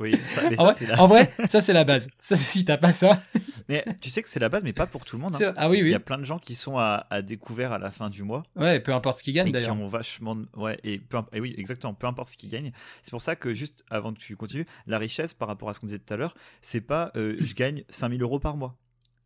[0.00, 2.08] Oui, ça, mais en, ça, vrai, c'est la- en vrai, ça c'est la base.
[2.18, 3.22] Ça, si t'as pas ça,
[3.68, 5.34] Mais tu sais que c'est la base, mais pas pour tout le monde.
[5.40, 5.52] hein.
[5.56, 7.90] ah oui Il y a plein de gens qui sont à, à découvert à la
[7.90, 9.76] fin du mois ouais, peu importe ce qu'ils gagnent et qui d'ailleurs.
[9.78, 10.36] ont vachement.
[10.56, 12.72] Ouais, et, peu imp- et oui, exactement, peu importe ce qu'ils gagnent.
[13.02, 15.80] C'est pour ça que, juste avant que tu continues, la richesse par rapport à ce
[15.80, 18.76] qu'on disait tout à l'heure, c'est pas euh, je gagne 5000 euros par mois.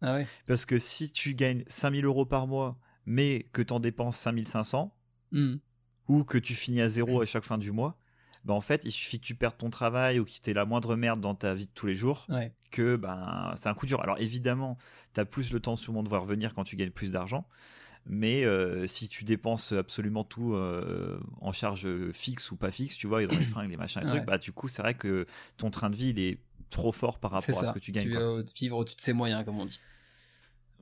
[0.03, 0.27] Ah ouais.
[0.47, 4.93] Parce que si tu gagnes 5000 euros par mois, mais que tu en dépenses 5500,
[5.33, 5.57] Hmm.
[6.09, 7.99] ou que tu finis à zéro à chaque fin du mois,
[8.47, 10.97] bah en fait, il suffit que tu perdes ton travail ou qu'il t'ait la moindre
[10.97, 12.53] merde dans ta vie de tous les jours, Ouais.
[12.71, 14.01] que ben, c'est un coup dur.
[14.01, 14.79] Alors évidemment,
[15.13, 17.47] tu as plus le temps souvent de voir venir quand tu gagnes plus d'argent,
[18.07, 23.07] mais euh, si tu dépenses absolument tout euh, en charge fixe ou pas fixe, tu
[23.09, 24.17] vois, dans les fringues, les machins, les Ouais.
[24.19, 26.39] trucs, bah du coup, c'est vrai que ton train de vie, il est
[26.71, 28.05] trop fort par rapport à ce que tu gagnes.
[28.05, 29.81] Tu vas vivre au-dessus de ses moyens, comme on dit.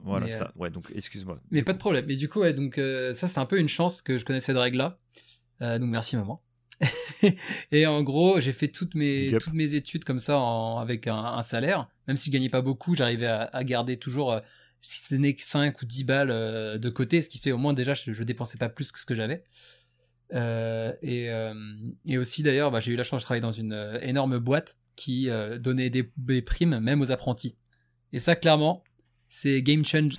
[0.02, 0.52] Voilà Mais, ça.
[0.56, 1.40] Ouais, donc excuse-moi.
[1.50, 2.10] Mais pas de problème.
[2.10, 4.52] Et du coup, ouais, donc euh, ça, c'est un peu une chance que je connaissais
[4.52, 4.98] de règle-là.
[5.62, 6.42] Euh, donc merci maman.
[7.72, 11.06] Et en gros, j'ai fait toutes mes, Big toutes mes études comme ça en- avec
[11.06, 11.88] un, un salaire.
[12.08, 14.40] Même si je gagnais pas beaucoup, j'arrivais à, à garder toujours, euh,
[14.82, 17.58] si ce n'est que 5 ou 10 balles euh, de côté, ce qui fait au
[17.58, 19.44] moins déjà, je, je dépensais pas plus que ce que j'avais.
[20.32, 21.28] Euh, et,
[22.06, 25.28] et aussi d'ailleurs, bah, j'ai eu la chance de travailler dans une énorme boîte qui
[25.60, 27.56] donnait des, des primes même aux apprentis.
[28.12, 28.84] Et ça, clairement,
[29.28, 30.14] c'est game change.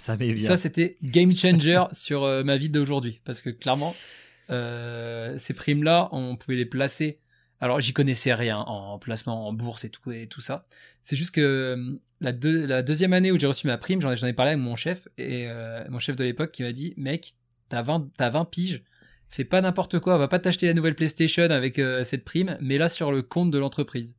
[0.46, 3.22] Ça c'était game changer sur euh, ma vie d'aujourd'hui.
[3.24, 3.96] Parce que clairement,
[4.50, 7.20] euh, ces primes-là, on pouvait les placer.
[7.62, 10.68] Alors, j'y connaissais rien en placement en bourse et tout, et tout ça.
[11.02, 14.12] C'est juste que euh, la, deux- la deuxième année où j'ai reçu ma prime, j'en
[14.12, 17.36] ai, parlé avec mon chef, et euh, mon chef de l'époque qui m'a dit Mec,
[17.70, 18.84] t'as 20, t'as 20 piges,
[19.30, 22.90] fais pas n'importe quoi, va pas t'acheter la nouvelle PlayStation avec cette prime, mais là
[22.90, 24.16] sur le compte de l'entreprise.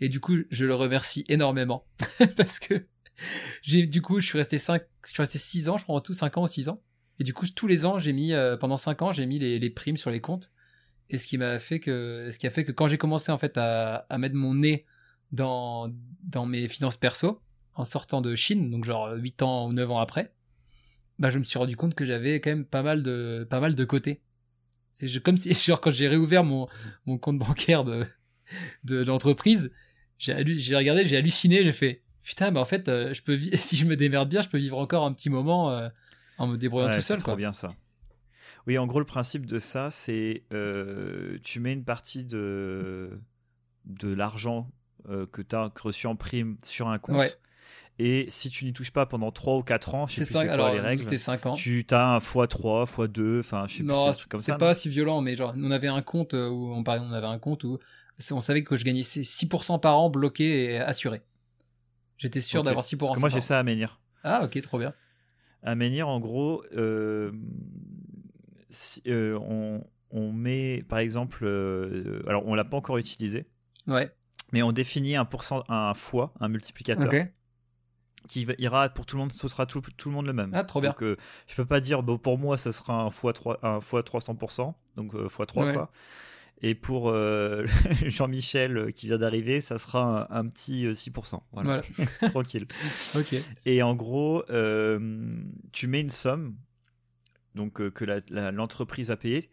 [0.00, 1.86] Et du coup, je le remercie énormément.
[2.36, 2.86] parce que
[3.62, 6.14] du coup je suis resté 5 je suis resté 6 ans je crois en tout
[6.14, 6.82] 5 ans ou 6 ans
[7.20, 9.70] et du coup tous les ans j'ai mis euh, pendant 5 ans j'ai mis les,
[9.70, 10.50] primes sur les comptes.
[11.10, 13.38] Et ce qui m'a fait que ce qui a fait que quand j'ai commencé en
[13.38, 14.86] fait à, mettre mon nez
[15.30, 15.92] dans
[16.24, 17.40] dans mes finances perso
[17.74, 20.32] en sortant de Chine donc genre 8 ans ou 9 ans après
[21.18, 23.74] bah je me suis rendu compte que j'avais quand même pas mal de pas mal
[23.74, 24.22] de côté.
[24.92, 26.68] C'est comme si genre quand j'ai réouvert mon
[27.04, 28.06] mon compte bancaire de
[28.84, 29.70] de l'entreprise
[30.18, 30.34] j'ai
[30.76, 33.96] regardé j'ai halluciné j'ai fait putain bah en fait euh, je peux si je me
[33.96, 35.88] démerde bien je peux vivre encore un petit moment euh,
[36.40, 37.68] en me débrouillant Ouais, tout c'est seul trop quoi bien ça.
[38.66, 43.18] Oui, en gros, le principe de ça, c'est euh, tu mets une partie de,
[43.86, 44.68] de l'argent
[45.08, 47.16] euh, que tu as reçu en prime sur un compte.
[47.16, 47.30] Ouais.
[47.98, 50.32] Et si tu n'y touches pas pendant 3 ou 4 ans, je sais c'est plus
[50.32, 53.66] ça c'est quoi alors les règles, c'était 5 ans tu as un x3, x2, enfin
[53.66, 54.58] je sais plus, c'est non un truc comme c'est ça.
[54.58, 57.26] pas si violent mais genre on avait un compte euh, où on parlait on avait
[57.26, 57.78] un compte où
[58.18, 61.20] c'est- on savait que je gagnais 6% par an bloqué et assuré
[62.16, 62.66] j'étais sûr Ok.
[62.66, 64.00] d'avoir 6% Parce que moi, j'ai ça à Menhir.
[64.24, 64.94] ah ok trop bien
[65.62, 67.32] À Menhir, en gros, euh,
[68.70, 73.46] si- euh, on, on met, par exemple, euh, alors on l'a pas encore utilisé,
[73.86, 74.10] ouais
[74.52, 77.04] mais on définit un, pourcent, un fois, un multiplicateur.
[78.28, 80.50] qui ira pour tout le monde, ce sera tout, tout le monde le même.
[80.52, 80.90] Ah, trop bien.
[80.90, 84.02] Donc, je peux pas dire, bon, pour moi, ça sera un x 3, un fois
[84.02, 85.72] 300%, donc x 3 Ouais.
[85.74, 85.90] quoi.
[86.62, 87.64] Et pour euh,
[88.06, 91.40] Jean-Michel euh, qui vient d'arriver, ça sera un, un petit euh, 6%.
[91.52, 92.66] Voilà, voilà tranquille.
[93.16, 93.34] ok
[93.66, 94.98] Et en gros, euh,
[95.72, 96.54] tu mets une somme
[97.54, 99.50] donc euh, que l'entreprise va payer.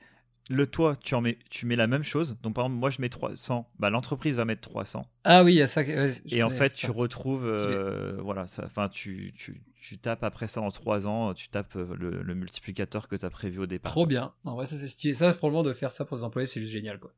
[0.50, 2.38] Le toi, tu en mets, tu mets la même chose.
[2.42, 5.06] Donc par exemple, moi je mets 300, bah, l'entreprise va mettre 300.
[5.26, 8.64] ah oui il y a ça ouais, Et en fait, tu retrouves, euh, voilà, ça,
[8.66, 12.36] enfin, tu, tu, tu tapes après ça en 3 ans, tu tapes euh, le, le
[12.36, 13.92] multiplicateur que tu as prévu au départ.
[13.92, 16.46] trop bien en vrai ça c'est stylé ça probablement de faire ça pour les employés
[16.46, 17.12] c'est juste génial quoi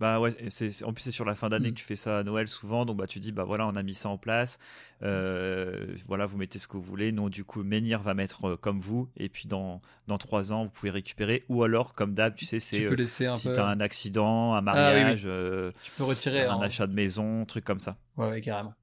[0.00, 1.74] Bah ouais, c'est, en plus c'est sur la fin d'année Mm.
[1.74, 3.82] que tu fais ça à Noël souvent, donc bah tu dis bah voilà on a
[3.82, 4.58] mis ça en place,
[5.02, 8.56] euh, voilà vous mettez ce que vous voulez, non du coup Menhir va mettre euh,
[8.56, 12.34] comme vous, et puis dans dans trois ans vous pouvez récupérer, ou alors comme d'hab
[12.36, 14.60] tu sais c'est tu peux euh, laisser un si peu t'as un accident, un Ah,
[14.60, 14.64] oui, oui.
[15.04, 15.22] mariage,
[15.82, 17.96] tu peux retirer un en- achat de maison, truc comme ça.
[18.16, 18.74] Ouais, ouais, carrément.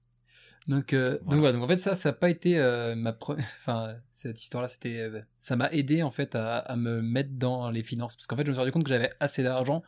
[0.68, 1.52] Donc, euh, donc Voilà.
[1.54, 4.98] Donc en fait, ça, ça n'a pas été euh, ma, pre- enfin, cette histoire-là, c'était,
[5.00, 8.36] euh, ça m'a aidé en fait à, à me mettre dans les finances, parce qu'en
[8.36, 9.84] fait, je me suis rendu compte que j'avais assez d'argent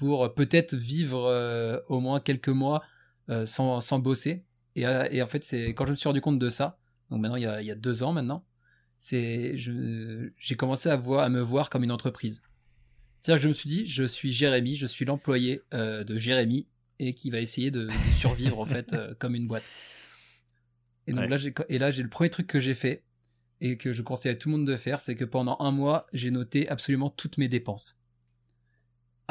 [0.00, 2.82] pour euh, peut-être vivre euh, au moins quelques mois
[3.28, 4.44] euh, sans, sans bosser.
[4.76, 6.78] Et, et en fait, c'est quand je me suis rendu compte de ça,
[7.10, 8.44] donc maintenant il y a, il y a deux ans maintenant,
[8.98, 12.40] c'est, j'ai commencé à voir, à me voir comme une entreprise.
[13.20, 16.66] C'est-à-dire que je me suis dit, je suis Jérémy, je suis l'employé euh, de Jérémy
[16.98, 19.64] et qui va essayer de, de survivre en fait comme une boîte.
[21.06, 21.28] Et donc Ouais.
[21.28, 23.02] là, j'ai, et là, j'ai le premier truc que j'ai fait
[23.60, 26.06] et que je conseille à tout le monde de faire, c'est que pendant un mois,
[26.14, 27.98] j'ai noté absolument toutes mes dépenses.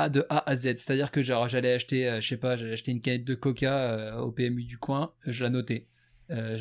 [0.07, 0.77] De A à Z.
[0.77, 4.17] C'est-à-dire que j'allais acheter, euh, je sais pas, j'allais acheter une canette de coca euh,
[4.19, 5.87] au PMU du coin, je la notais.
[6.31, 6.55] Euh,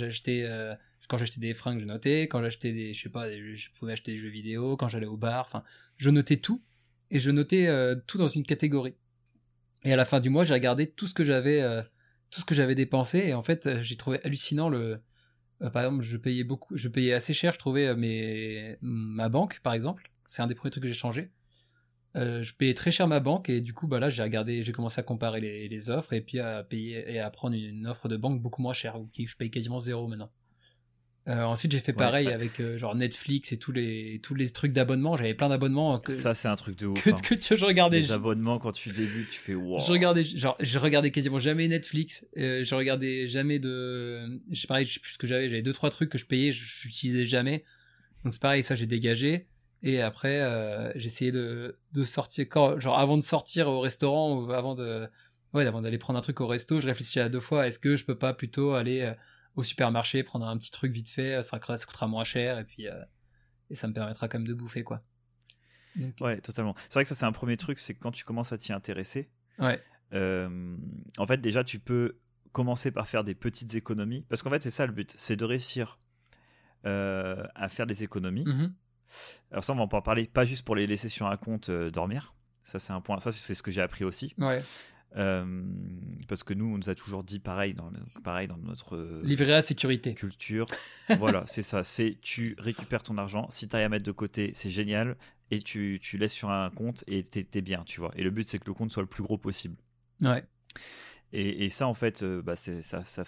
[1.08, 2.22] quand j'achetais des fringues, je notais.
[2.22, 4.76] Quand j'achetais des, je sais pas, je pouvais acheter des jeux vidéo.
[4.76, 5.62] Quand j'allais au bar, enfin,
[5.96, 6.62] je notais tout
[7.10, 7.66] et je notais
[8.06, 8.94] tout dans une catégorie.
[9.84, 11.62] Et à la fin du mois, j'ai regardé tout ce que j'avais,
[12.30, 15.00] tout ce que j'avais dépensé et en fait, j'ai trouvé hallucinant le.
[15.60, 19.72] par exemple, je payais beaucoup, je payais assez cher, je trouvais mes ma banque, par
[19.72, 20.10] exemple.
[20.26, 21.30] C'est un des premiers trucs que j'ai changé.
[22.16, 24.72] Euh, je payais très cher ma banque et du coup, bah là, j'ai regardé, j'ai
[24.72, 28.08] commencé à comparer les, les offres et puis à payer et à prendre une offre
[28.08, 30.30] de banque beaucoup moins chère, où qui je paye quasiment zéro maintenant.
[31.28, 32.32] Euh, ensuite, j'ai fait pareil ouais.
[32.32, 35.14] avec euh, genre Netflix et tous les, tous les trucs d'abonnement.
[35.18, 37.04] J'avais plein d'abonnements que, Ça, c'est un truc de ouf.
[37.04, 37.16] que, hein.
[37.22, 38.00] que tu- je regardais.
[38.00, 39.78] Les abonnements, quand tu débutes, tu fais wow.
[39.78, 42.26] Je regardais, genre, je regardais quasiment jamais Netflix.
[42.34, 44.40] je regardais jamais de.
[44.50, 45.50] Je pareil, je sais plus ce que j'avais.
[45.50, 47.64] J'avais deux trois trucs que je payais, je n'utilisais jamais.
[48.24, 49.48] Donc c'est pareil, ça j'ai dégagé.
[49.82, 54.52] Et après, euh, essayé de, de sortir, quand, genre avant de sortir au restaurant ou
[54.52, 55.08] avant de,
[55.54, 57.66] ouais, avant d'aller prendre un truc au resto, je réfléchissais à deux fois.
[57.66, 59.14] Est-ce que je peux pas plutôt aller euh,
[59.54, 62.64] au supermarché prendre un petit truc vite fait, ça, coûtera- ça coûtera moins cher et
[62.64, 62.92] puis euh,
[63.70, 65.02] et ça me permettra quand même de bouffer quoi.
[65.96, 66.74] Donc, Ouais, totalement.
[66.88, 68.72] C'est vrai que ça, c'est un premier truc, c'est que quand tu commences à t'y
[68.72, 69.80] intéresser, ouais,
[70.12, 70.76] euh,
[71.18, 72.18] en fait, déjà, tu peux
[72.52, 74.24] commencer par faire des petites économies.
[74.28, 75.98] Parce qu'en fait, c'est ça le but, c'est de réussir
[76.84, 78.44] à faire des économies.
[78.46, 78.74] Mhm.
[79.50, 81.90] Alors ça, on va en parler, pas juste pour les laisser sur un compte euh,
[81.90, 82.34] dormir.
[82.64, 83.18] Ça, c'est un point.
[83.20, 84.34] Ça, c'est ce que j'ai appris aussi.
[84.38, 84.62] ouais.
[85.16, 85.64] Euh,
[86.28, 89.22] parce que nous, on nous a toujours dit pareil dans, le- pareil dans notre euh,
[89.24, 90.12] Livrer à sécurité.
[90.14, 90.66] culture.
[91.18, 91.82] voilà, c'est ça.
[91.82, 93.46] C'est tu récupères ton argent.
[93.50, 95.16] Si tu à mettre de côté, c'est génial.
[95.50, 98.10] Et tu, tu laisses sur un compte et t'es t'es bien, tu vois.
[98.16, 99.76] Et le but, c'est que le compte soit le plus gros possible.
[100.20, 100.44] Ouais.
[101.32, 103.24] Et, et ça, en fait, bah, c'est ça, ça-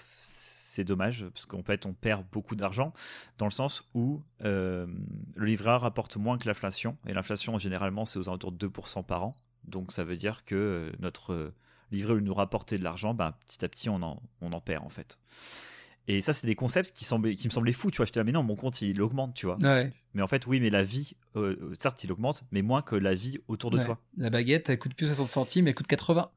[0.71, 2.93] c'est dommage parce qu'en fait, on perd beaucoup d'argent
[3.39, 4.87] dans le sens où euh,
[5.35, 6.97] le livret A rapporte moins que l'inflation.
[7.09, 9.37] Et l'inflation, généralement, c'est aux alentours de 2% par an.
[9.65, 11.55] Donc, ça veut dire que euh, notre euh,
[11.91, 14.85] livret où nous rapportait de l'argent, bah, petit à petit, on en, on en perd,
[14.85, 15.19] en fait.
[16.07, 18.07] Et ça, c'est des concepts qui, semblaient, qui me semblaient fous, tu vois.
[18.07, 19.59] J'étais là, mais non, mon compte, il augmente, tu vois.
[19.61, 19.93] Ouais.
[20.15, 23.15] Mais en fait, oui, mais la vie, euh, certes, il augmente, mais moins que la
[23.15, 23.85] vie autour de Ouais.
[23.85, 24.01] toi.
[24.17, 26.31] La baguette, elle coûte plus 60 centimes, elle coûte 80.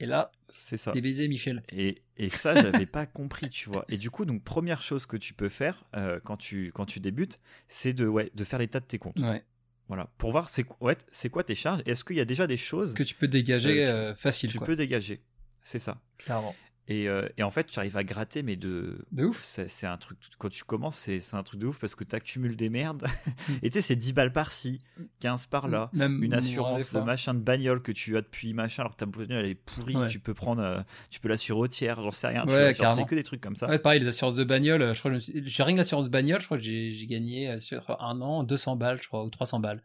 [0.00, 0.90] Et là, C'est ça.
[0.92, 1.62] t'es baisé, Michel.
[1.70, 3.84] Et, et ça, j'avais pas compris, tu vois.
[3.88, 7.00] Et du coup, donc première chose que tu peux faire euh, quand tu quand tu
[7.00, 9.20] débutes, c'est de ouais de faire l'état de tes comptes.
[9.20, 9.44] Ouais.
[9.88, 11.82] Voilà, pour voir c'est quoi- ouais, c'est quoi tes charges.
[11.86, 14.14] et Est-ce qu'il y a déjà des choses Que tu peux dégager Euh, tu- euh,
[14.14, 14.66] facile, tu quoi.
[14.68, 15.20] peux dégager
[15.62, 16.00] C'est ça.
[16.18, 16.54] Clairement.
[16.92, 19.40] Et, euh, et en fait, tu arrives à gratter, mais de De ouf.
[19.40, 22.16] c'est un truc quand tu commences, c'est c'est un truc de ouf parce que tu
[22.16, 23.06] accumules des merdes.
[23.62, 24.80] et tu sais, c'est 10 balles par-ci,
[25.20, 25.88] 15 par là.
[25.92, 29.06] Même une assurance, le machin de bagnole que tu as depuis machin, alors que ta
[29.06, 30.08] bagnole elle est pourrie, Ouais.
[30.08, 32.44] tu peux prendre, euh, tu peux l'assurer au tiers, j'en sais rien.
[32.46, 33.68] Ouais, c'est que des trucs comme ça.
[33.68, 36.46] Ouais, pareil, les assurances de bagnole, euh, je crois j'ai rien que l'assurance bagnole, je
[36.46, 39.80] crois que j'ai gagné sur un an 200 balles, je crois, ou 300 balles.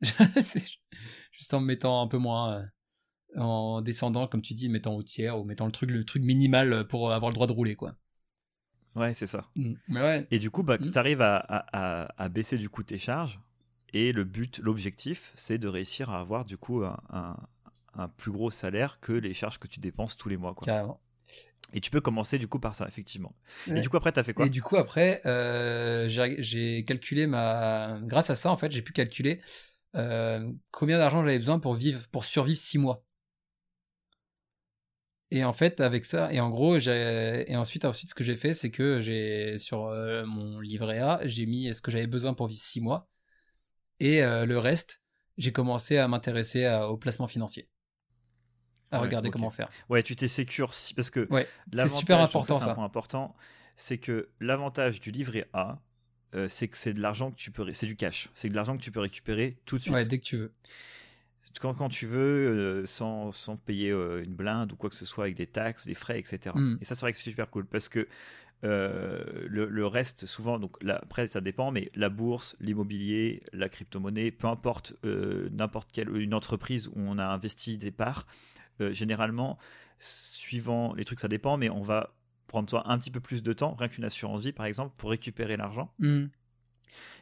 [1.32, 2.64] Juste en me mettant un peu moins,
[3.36, 6.86] en descendant, comme tu dis, mettant au tiers ou mettant le truc, le truc minimal
[6.88, 7.94] pour avoir le droit de rouler, quoi.
[8.94, 9.44] Ouais, c'est ça.
[9.56, 9.74] Mm.
[9.88, 10.90] Mais ouais, Et du coup, bah, Mm.
[10.90, 13.40] tu arrives à, à- à- baisser du coup tes charges.
[13.92, 17.36] Et le but, l'objectif, c'est de réussir à avoir du coup un, un-
[17.94, 20.54] un plus gros salaire que les charges que tu dépenses tous les mois.
[20.54, 20.66] Quoi.
[20.66, 21.00] carrément.
[21.72, 23.34] Et tu peux commencer du coup par ça, effectivement.
[23.66, 23.78] Ouais.
[23.78, 26.84] Et du coup, après, tu as fait quoi Et du coup, après, euh, j'ai j'ai
[26.84, 27.98] calculé ma.
[28.02, 29.40] Grâce à ça, en fait, j'ai pu calculer
[29.96, 33.02] euh, combien d'argent j'avais besoin pour vivre, pour survivre six mois.
[35.32, 38.52] Et en fait, avec ça, et en gros, et ensuite, ensuite, ce que j'ai fait,
[38.52, 42.46] c'est que j'ai sur euh, mon livret A, j'ai mis ce que j'avais besoin pour
[42.46, 43.08] vivre six mois,
[44.00, 45.00] et euh, le reste,
[45.38, 47.68] j'ai commencé à m'intéresser au placement financier,
[48.92, 49.68] à regarder comment faire.
[49.88, 50.94] Ouais, tu t'es sécure si.
[50.94, 52.74] Parce que Ouais, c'est super important c'est un ça.
[52.74, 53.34] point important,
[53.76, 55.80] c'est que l'avantage du livret A,
[56.34, 57.72] euh, c'est que c'est de l'argent que tu peux.
[57.72, 58.28] C'est du cash.
[58.34, 59.94] C'est de l'argent que tu peux récupérer tout de suite.
[59.94, 60.52] Ouais, dès que tu veux.
[61.60, 65.04] Quand, quand tu veux, euh, sans, sans payer euh, une blinde ou quoi que ce
[65.04, 66.54] soit, avec des taxes, des frais, etc.
[66.54, 66.78] Mm.
[66.80, 68.08] Et ça, c'est vrai que c'est super cool parce que
[68.64, 73.68] euh, le, le reste, souvent, donc là, après, ça dépend, mais la bourse, l'immobilier, la
[73.68, 78.26] crypto-monnaie, peu importe euh, n'importe quelle une entreprise où on a investi des parts,
[78.80, 79.58] euh, généralement,
[79.98, 82.14] suivant les trucs, ça dépend, mais on va
[82.46, 85.10] prendre soit un petit peu plus de temps, rien qu'une assurance vie par exemple, pour
[85.10, 85.92] récupérer l'argent.
[85.98, 86.26] Mm.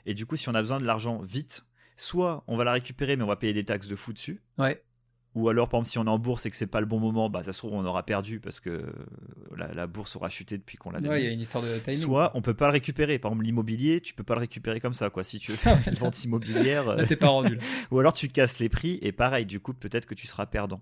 [0.07, 1.65] Et du coup, si on a besoin de l'argent vite,
[1.97, 4.43] soit on va la récupérer, mais on va payer des taxes de fou dessus.
[4.59, 4.83] Ouais,
[5.35, 7.01] Ou alors, par exemple, si on est en bourse et que c'est pas le bon
[7.01, 8.93] moment, bah, ça se trouve, on aura perdu parce que euh,
[9.57, 11.79] la, la bourse aura chuté depuis qu'on l'a ouais, il y a une histoire de
[11.79, 11.99] timing.
[11.99, 13.19] Soit on peut pas le récupérer.
[13.19, 15.25] Par exemple, l'immobilier, tu peux pas le récupérer comme ça, quoi.
[15.25, 17.57] Si tu veux faire une vente immobilière, Là, t'es pas rendu.
[17.57, 17.63] Là.
[17.91, 20.81] ou alors tu casses les prix et pareil, du coup, peut-être que tu seras perdant.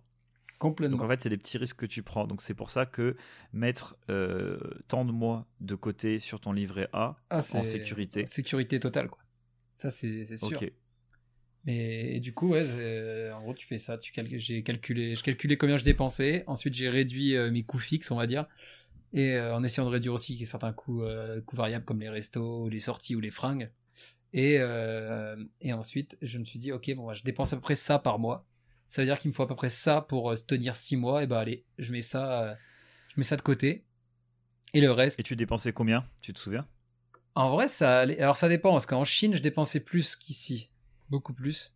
[0.59, 0.97] Complètement.
[0.99, 2.27] Donc en fait, c'est des petits risques que tu prends.
[2.29, 3.17] Donc c'est pour ça que
[3.53, 8.27] mettre euh, tant de mois de côté sur ton livret A Ah, en sécurité.
[8.27, 9.19] Sécurité totale, quoi.
[9.75, 10.49] Ça, c'est c'est sûr.
[10.49, 10.71] Ok.
[11.67, 13.99] Et, et du coup, ouais, c'est- en gros, tu fais ça.
[13.99, 16.45] Tu j'ai calculé, je calculais combien je dépensais.
[16.47, 18.47] Ensuite, j'ai réduit euh, mes coûts fixes, on va dire.
[19.13, 22.69] Et euh, en essayant de réduire aussi certains coûts, euh, coûts variables comme les restos,
[22.69, 23.71] les sorties ou les fringues.
[24.33, 27.63] Et, euh, et ensuite, je me suis dit, ok, bon, bah, je dépense à peu
[27.63, 28.47] près ça par mois.
[28.87, 31.23] Ça veut dire qu'il me faut à peu près ça pour euh, tenir six mois.
[31.25, 32.55] Et bah, allez, je mets ça, euh,
[33.11, 33.85] je mets ça de côté.
[34.75, 36.05] Et le reste, Et tu dépensais combien?
[36.23, 36.67] Tu te souviens?
[37.35, 40.71] En vrai, ça allait- Alors, ça dépend, parce qu'en Chine, je dépensais plus qu'ici.
[41.13, 41.75] Beaucoup plus.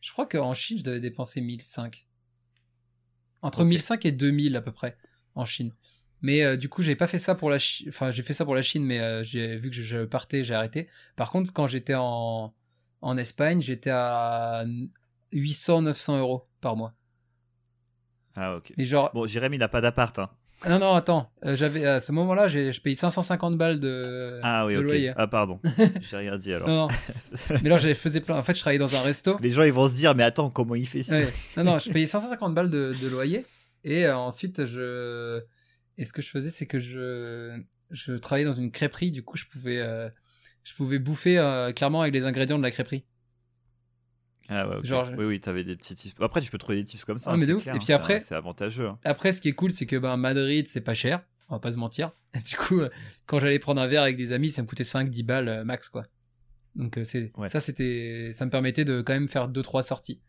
[0.00, 2.08] Je crois qu'en Chine, je devais dépenser 1005.
[3.40, 3.68] Entre Ok.
[3.68, 4.96] 1005 et 2000 à peu près,
[5.36, 5.72] en Chine.
[6.22, 7.88] Mais euh, du coup, j'ai pas fait ça pour la Chine.
[7.88, 10.54] Enfin, j'ai fait ça pour la Chine, mais euh, j'ai vu que je, partais, j'ai
[10.54, 10.88] arrêté.
[11.14, 12.52] Par contre, quand j'étais en,
[13.00, 14.64] en Espagne, j'étais à
[15.32, 16.94] 800-900 euros par mois.
[18.34, 18.72] Ah, ok.
[18.76, 20.18] Et genre, Bon, Jérémy, il n'a pas d'appart.
[20.18, 20.30] Hein.
[20.68, 21.30] Non, non, attends.
[21.44, 24.84] euh, j'avais à ce moment-là, j'ai- je payais 550 balles de, Ah, oui, de ok.
[24.84, 25.12] loyer.
[25.16, 25.60] Ah, pardon.
[26.02, 26.68] J'ai rien dit alors.
[26.68, 26.88] Non, non.
[27.62, 28.36] mais là, j'avais faisais plein.
[28.36, 29.36] En fait, je travaillais dans un resto.
[29.40, 31.28] Les gens, ils vont se dire, mais attends, comment il fait ça Ouais.
[31.56, 33.44] Non, non, je payais 550 balles de, de loyer.
[33.84, 35.40] Et euh, ensuite, je.
[35.98, 37.58] Et ce que je faisais, c'est que je,
[37.90, 39.10] je travaillais dans une crêperie.
[39.10, 40.08] Du coup, je pouvais, euh,
[40.64, 41.36] je pouvais bouffer
[41.76, 43.04] clairement avec les ingrédients de la crêperie.
[44.48, 44.76] Ah, ouais.
[44.84, 46.14] Genre, Oui, oui, t'avais des petits tips.
[46.20, 47.30] Après, tu peux trouver des tips comme ça.
[47.30, 47.62] Ah, hein, mais de c'est ouf.
[47.62, 48.88] clair, Et hein, puis c'est- après- C'est avantageux.
[48.88, 48.98] hein.
[49.04, 51.22] Après, ce qui est cool, c'est que ben, Madrid, c'est pas cher.
[51.48, 52.12] On va pas se mentir.
[52.34, 52.88] Et du coup, euh,
[53.26, 55.88] quand j'allais prendre un verre avec des amis, ça me coûtait 5-10 balles euh, max,
[55.88, 56.04] quoi.
[56.74, 57.48] Donc, euh, c'est Ouais.
[57.48, 60.20] ça, c'était, ça me permettait de quand même faire 2-3 sorties.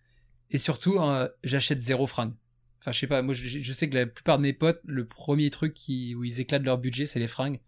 [0.52, 2.34] Et surtout, euh, j'achète zéro fringue.
[2.80, 5.06] Enfin, je sais pas, moi, je, je sais que la plupart de mes potes, le
[5.08, 7.62] premier truc qui, où ils éclatent leur budget, c'est les fringues.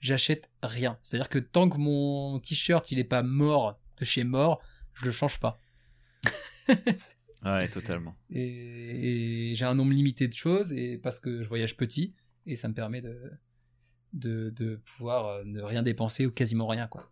[0.00, 0.98] J'achète rien.
[1.02, 5.10] C'est-à-dire que tant que mon t-shirt, il est pas mort de chez mort, je le
[5.10, 5.58] change pas.
[7.44, 8.16] Ouais, totalement.
[8.30, 12.14] et, j'ai un nombre limité de choses et parce que je voyage petit
[12.46, 13.32] et ça me permet de
[14.14, 17.10] de, pouvoir euh, ne rien dépenser ou quasiment rien quoi.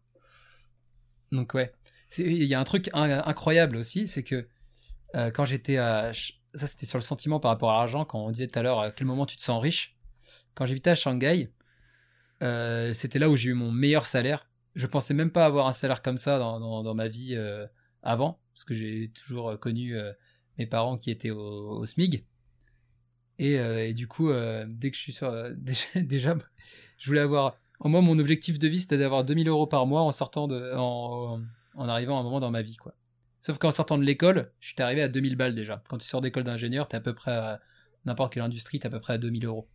[1.32, 1.72] Donc ouais.
[2.16, 4.48] Il y a un truc in- incroyable aussi c'est que
[5.14, 6.12] euh, quand j'étais à
[6.54, 8.80] ça c'était sur le sentiment par rapport à l'argent quand on disait tout à l'heure
[8.80, 9.98] à quel moment tu te sens riche.
[10.54, 11.52] Quand j'habitais à Shanghai
[12.42, 14.48] euh, c'était là où j'ai eu mon meilleur salaire.
[14.74, 17.36] Je pensais même pas avoir un salaire comme ça dans, dans, ma vie
[18.02, 20.12] avant parce que j'ai toujours euh, connu euh,
[20.58, 22.24] mes parents qui étaient au, au SMIG.
[23.38, 25.32] Et, euh, et du coup, dès que je suis sur.
[25.56, 26.36] déjà, déjà,
[26.98, 27.56] je voulais avoir.
[27.80, 30.74] En moi, mon objectif de vie, c'était d'avoir 2000 euros par mois en sortant de.
[30.76, 31.40] En,
[31.74, 32.94] en arrivant à un moment dans ma vie, quoi.
[33.40, 35.82] Sauf qu'en sortant de l'école, je suis arrivé à 2000 balles déjà.
[35.88, 37.60] Quand tu sors d'école d'ingénieur, t'es à peu près à.
[38.04, 39.68] N'importe quelle industrie, t'es à peu près à 2000 euros.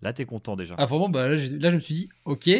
[0.00, 0.74] Là, t'es content déjà.
[0.78, 2.50] Ah, vraiment, bah, là, je me suis dit, ok,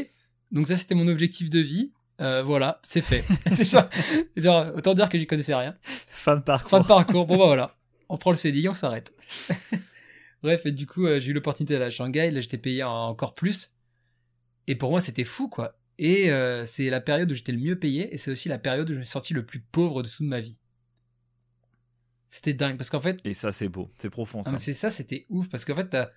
[0.53, 1.93] donc ça, c'était mon objectif de vie.
[2.21, 3.25] Euh, voilà, c'est fait.
[4.37, 5.75] Déjà, autant dire que j'y connaissais rien.
[6.09, 6.71] Fin de parcours.
[6.71, 7.27] Fin de parcours.
[7.27, 7.77] Bon bah voilà,
[8.09, 9.13] on prend le CDI, on s'arrête.
[10.43, 12.31] Bref, et du coup, euh, j'ai eu l'opportunité d'aller à Shanghai.
[12.31, 13.71] Là, j'étais payé en- encore plus.
[14.67, 15.79] Et pour moi, c'était fou, quoi.
[15.99, 18.89] Et euh, c'est la période où j'étais le mieux payé, et c'est aussi la période
[18.91, 20.59] où je me suis senti le plus pauvre de toute ma vie.
[22.29, 23.91] C'était dingue, parce qu'en fait, Et ça, c'est beau.
[23.99, 24.51] C'est profond, ah, ça.
[24.53, 26.11] mais c'est ça, c'était ouf, parce qu'en fait, t'as-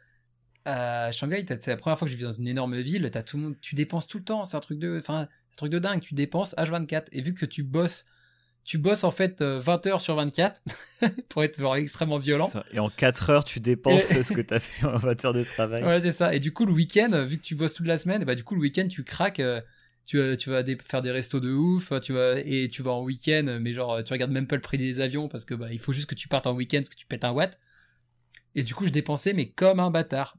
[0.68, 3.24] à Shanghai, t'as- c'est la première fois que je vis dans une énorme ville, t'as
[3.24, 5.72] tout le monde, tu dépenses tout le temps, c'est un truc de, enfin, un truc
[5.72, 8.06] de dingue, tu dépenses H24, et vu que tu bosses,
[8.66, 10.62] tu bosses en fait euh, 20 heures sur 24,
[11.30, 12.48] pour être genre extrêmement violent.
[12.74, 15.44] Et en 4 heures, tu dépenses Et- ce que t'as fait en 20 heures de
[15.44, 15.82] travail.
[15.84, 16.36] Voilà, c'est ça.
[16.36, 18.36] Et du coup, le week-end, euh, vu que tu bosses toute la semaine, et bah,
[18.36, 19.62] du coup, le week-end, tu craques, euh,
[20.06, 22.92] tu, vas- tu vas des- faire des restos de ouf, tu vas, et tu vas
[22.92, 25.68] en week-end, mais genre, tu regardes même pas le prix des avions parce que bah,
[25.72, 27.58] il faut juste que tu partes en week-end parce que tu pètes un watt.
[28.56, 30.38] Et du coup, je dépensais, mais comme un bâtard.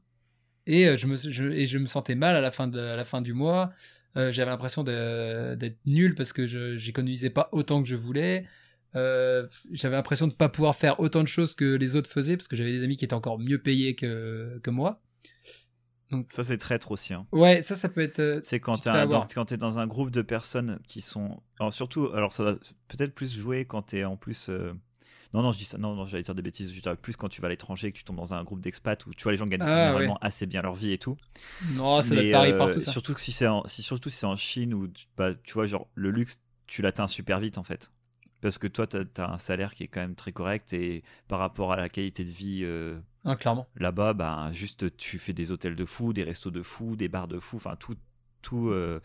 [0.69, 2.95] Et, euh, je, me, je, et je me sentais mal à la fin, de, à
[2.95, 3.71] la fin du mois.
[4.17, 8.45] Euh, J'avais l'impression d'être nul parce que je j'économisais pas autant que je voulais.
[8.95, 12.47] Euh, J'avais l'impression de pas pouvoir faire autant de choses que les autres faisaient parce
[12.47, 15.01] que j'avais des amis qui étaient encore mieux payés que, que moi.
[16.29, 17.13] Ça, c'est traître aussi.
[17.13, 17.27] hein.
[17.31, 18.17] Ouais, ça, ça peut être.
[18.19, 19.27] euh, C'est quand Tu un- avoir.
[19.57, 21.39] dans, un groupe de personnes qui sont.
[21.59, 22.53] Alors, surtout, alors ça va
[22.87, 24.49] peut-être plus jouer quand t'es en plus.
[25.33, 25.77] Non, non, je dis ça.
[25.77, 26.73] Non, non, j'allais dire des bêtises.
[26.73, 29.05] Je dirais plus quand tu vas à l'étranger que tu tombes dans un groupe d'expats
[29.05, 31.17] où tu vois les gens gagnent Ah, généralement assez bien leur vie et tout.
[31.71, 32.91] Non, ça doit pareil euh, partout, ça.
[32.91, 35.53] Surtout que si c'est en, si, surtout si c'est en Chine où tu, bah, tu
[35.53, 37.91] vois, genre, le luxe, tu l'atteins super vite en fait.
[38.41, 41.39] Parce que toi, t'as as un salaire qui est quand même très correct et par
[41.39, 43.67] rapport à la qualité de vie euh, Ah, clairement.
[43.75, 47.27] là-bas, bah, juste tu fais des hôtels de fou, des restos de fou, des bars
[47.27, 47.95] de fou, enfin tout.
[48.41, 48.99] tout euh,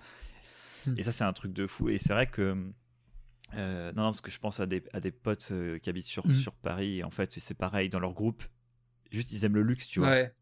[0.87, 0.95] Hmm.
[0.99, 1.89] Et ça, c'est un truc de fou.
[1.89, 2.57] Et c'est vrai que.
[3.57, 6.07] Euh, non, non, parce que je pense à des, à des potes euh, qui habitent
[6.07, 6.35] sur, Mhm.
[6.35, 6.99] sur Paris.
[6.99, 8.43] Et en fait, c'est pareil dans leur groupe.
[9.11, 10.09] Juste, ils aiment le luxe, tu vois.
[10.11, 10.33] Ouais.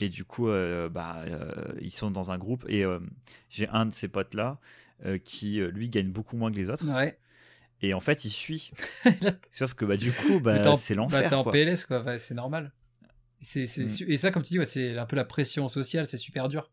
[0.00, 1.24] Et du coup, euh, bah,
[1.80, 2.64] ils sont dans un groupe.
[2.68, 2.84] Et
[3.48, 4.58] j'ai un de ces potes-là
[5.24, 6.86] qui, lui, gagne beaucoup moins que les autres.
[6.92, 7.18] Ouais.
[7.80, 8.70] Et en fait, il suit.
[9.52, 11.28] Sauf que, bah, du coup, bah, c'est bah, l'enfer.
[11.30, 11.52] t'es en quoi.
[11.52, 12.18] PLS, quoi.
[12.18, 12.72] C'est normal.
[13.40, 14.10] C'est, c'est Mm.
[14.10, 16.70] Et ça, comme tu dis, ouais, c'est un peu la pression sociale, c'est super dur.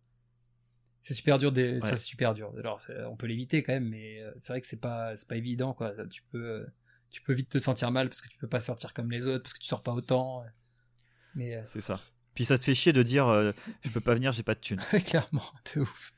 [1.07, 1.79] C'est super dur, des...
[1.81, 1.95] ça Ouais.
[1.95, 2.51] c'est super dur.
[2.57, 5.27] Alors, c'est- on peut l'éviter quand même, mais euh, c'est vrai que c'est pas, c'est
[5.27, 5.93] pas évident, quoi.
[6.09, 6.65] Tu peux,
[7.11, 9.43] tu peux vite te sentir mal parce que tu peux pas sortir comme les autres,
[9.43, 10.43] parce que tu sors pas autant.
[11.35, 11.99] Mais euh, C'est ça.
[12.33, 13.51] Puis ça te fait chier de dire euh,
[13.83, 14.81] je peux pas venir, j'ai pas de thunes.
[15.05, 15.43] clairement,
[15.75, 16.11] de ouf.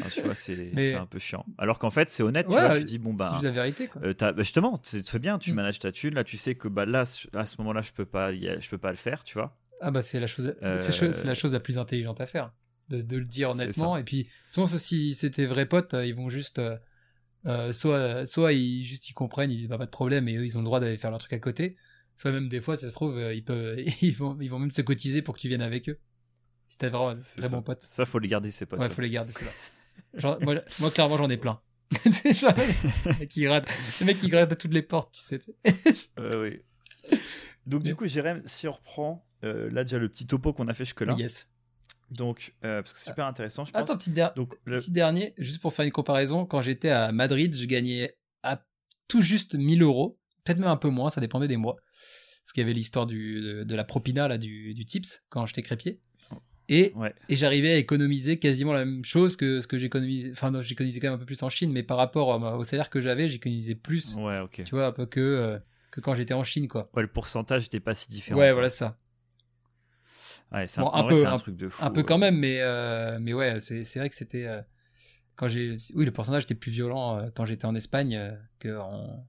[0.00, 1.44] Ah, tu vois, c'est Mais- c'est un peu chiant.
[1.58, 3.30] Alors qu'en fait, c'est honnête, tu vois, euh, tu dis bon c'est bah.
[3.32, 4.00] juste la vérité, quoi.
[4.02, 5.56] euh, t'as- bah, justement, c'est très bien, tu Mm.
[5.56, 7.00] manages ta thune, là tu sais que bah là,
[7.34, 9.56] à ce moment-là, je peux pas, je peux pas le faire, tu vois.
[9.82, 12.26] Ah bah c'est la chose, Euh, c'est cho- c'est la chose la plus intelligente à
[12.26, 12.50] faire,
[12.88, 13.96] de, de le dire honnêtement.
[13.96, 16.76] Et puis souvent si c'était vrais potes, euh, ils vont juste, euh,
[17.46, 20.44] euh, soit, soit ils juste ils comprennent, ils disent bah, pas de problème et eux
[20.44, 21.76] ils ont le droit d'aller faire leur truc à côté.
[22.14, 24.82] Soit même des fois ça se trouve ils peuvent, ils vont, ils vont même se
[24.82, 25.98] cotiser pour que tu viennes avec eux.
[26.68, 27.48] Si t'as vraiment très ça.
[27.48, 27.84] bon pote.
[27.84, 28.80] Ça, faut les garder, ces potes.
[28.80, 29.44] Ouais, faut les garder, c'est.
[30.18, 31.60] Genre, moi, moi, clairement, j'en ai plein.
[32.10, 32.52] c'est genre,
[33.06, 33.68] le mec qui gratte,
[34.00, 35.38] le mec qui gratte à toutes les portes, tu sais.
[36.18, 36.60] Oui.
[37.66, 40.74] Donc, du coup, Jérém, si on reprend euh, là déjà le petit topo qu'on a
[40.74, 41.14] fait jusque-là.
[41.18, 41.52] Yes.
[42.10, 43.82] Donc, euh, parce que c'est super intéressant, je pense.
[43.82, 47.10] Attends, petit, der- Donc, le- petit dernier, juste pour faire une comparaison, quand j'étais à
[47.12, 48.62] Madrid, je gagnais à
[49.08, 51.76] tout juste 1000 euros, peut-être même un peu moins, ça dépendait des mois.
[52.42, 55.62] Parce qu'il y avait l'histoire de, de la propina, là, du, du tips, quand j'étais
[55.62, 56.00] crépier.
[56.68, 57.14] Et, Ouais.
[57.28, 60.30] et j'arrivais à économiser quasiment la même chose que ce que j'économisais.
[60.32, 62.28] Enfin, non, j'économisais quand même un peu plus en Chine, mais par rapport
[62.58, 64.62] au salaire que j'avais, j'économisais plus, Ouais, ok.
[64.64, 65.58] tu vois, un peu que, euh,
[65.92, 66.90] que quand j'étais en Chine, quoi.
[66.94, 68.38] Ouais, le pourcentage n'était pas si différent.
[68.40, 68.54] Ouais, quoi.
[68.54, 68.98] voilà ça.
[70.52, 71.84] Ouais, c'est Bon, un, un en vrai, peu, un, un- truc de fou.
[71.84, 74.46] Un peu quand même, mais, euh, mais ouais, c'est c'est vrai que c'était.
[74.46, 74.62] euh,
[75.34, 75.76] quand j'ai.
[75.94, 79.26] Oui, le pourcentage était plus violent euh, quand j'étais en Espagne que en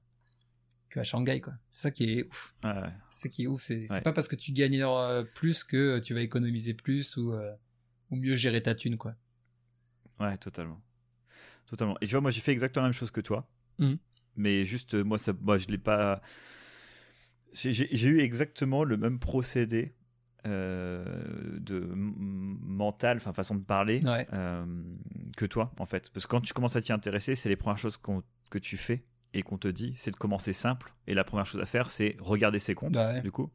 [0.90, 1.52] que à Shanghai, quoi.
[1.70, 2.54] C'est ça qui est ouf.
[2.64, 2.92] Ouais, ouais.
[3.10, 3.64] C'est ça qui est ouf.
[3.64, 4.84] C'est pas parce que tu gagnes
[5.34, 7.34] plus que tu vas économiser plus ou,
[8.10, 9.14] ou mieux gérer ta thune, quoi.
[10.20, 10.80] Ouais, totalement.
[11.66, 11.96] Totalement.
[12.00, 13.50] Et tu vois, moi, j'ai fait exactement la même chose que toi.
[13.78, 13.98] Mhm.
[14.36, 16.22] Mais juste, moi, ça, moi je l'ai pas.
[17.52, 19.94] J'ai eu exactement le même procédé
[20.48, 21.04] euh,
[21.60, 24.26] de mental, enfin, façon de parler, Ouais.
[24.32, 24.64] euh,
[25.36, 26.10] que toi, en fait.
[26.12, 27.98] Parce que quand tu commences à t'y intéresser, c'est les premières choses
[28.50, 30.92] que tu fais et qu'on te dit, c'est de commencer simple.
[31.06, 33.20] Et la première chose à faire, c'est regarder ses comptes, Bah ouais.
[33.20, 33.50] du coup,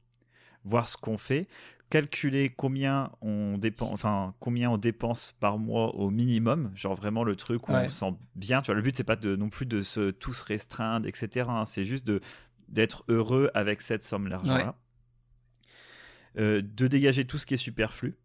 [0.63, 1.47] voir ce qu'on fait,
[1.89, 7.35] calculer combien on dépense, enfin combien on dépense par mois au minimum, genre vraiment le
[7.35, 7.83] truc où Ouais.
[7.83, 8.61] on se sent bien.
[8.61, 11.45] Tu vois, le but c'est pas de non plus de se tous restreindre, etc.
[11.49, 11.65] hein.
[11.65, 12.19] c'est juste de
[12.69, 14.75] d'être heureux avec cette somme d'argent là.
[16.35, 18.15] De dégager tout ce qui est superflu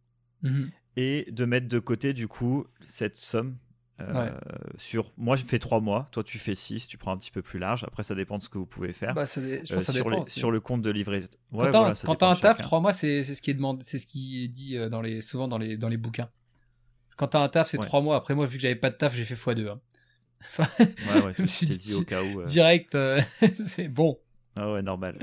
[0.43, 0.71] Mhm.
[0.97, 3.57] et de mettre de côté du coup cette somme
[4.01, 4.33] euh, Ouais.
[4.77, 7.43] sur moi je fais 3 mois toi tu fais 6 tu prends un petit peu
[7.43, 9.73] plus large après ça dépend de ce que vous pouvez faire Bah, ça dé- je
[9.75, 10.11] pense Euh, ça sur, dépend.
[10.11, 10.39] les- aussi.
[10.39, 12.93] sur le compte de livret Quand ouais, voilà, quand dépend t'as un taf, trois mois,
[12.93, 15.49] c'est c'est ce qui est demandé, c'est ce qui est dit euh, dans les, souvent
[15.49, 16.31] dans les, dans les bouquins.
[17.17, 17.85] Quand t'as un taf, c'est Ouais.
[17.85, 18.15] trois mois.
[18.15, 19.69] Après, moi, vu que j'avais pas de taf, j'ai fait x2.
[19.69, 19.81] hein.
[20.41, 23.21] Enfin, ouais ouais je me suis dit- dit au cas où euh, Direct, euh,
[23.67, 24.17] c'est bon.
[24.61, 25.19] Ah ouais, normal.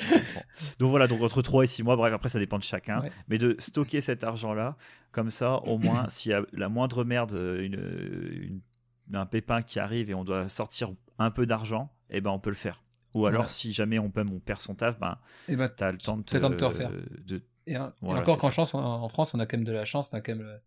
[0.79, 3.01] donc voilà, donc entre 3 et 6 mois, bref, après ça dépend de chacun.
[3.01, 3.11] Ouais.
[3.27, 4.77] Mais de stocker cet argent-là,
[5.11, 8.61] comme ça, au moins, s'il y a la moindre merde, euh, une,
[9.09, 12.39] une- un pépin qui arrive et on doit sortir un peu d'argent, eh ben on
[12.39, 12.81] peut le faire.
[13.13, 13.47] Ou alors, Ouais.
[13.47, 15.17] si jamais on, peut, on perd son taf, ben,
[15.47, 16.91] Et bah, t'as le temps de te, T'as le temps de te refaire.
[16.91, 19.63] de- Et, un- et Voilà, encore, qu'en chance, en, en France, on a quand même
[19.65, 20.59] de la chance, on a quand même le,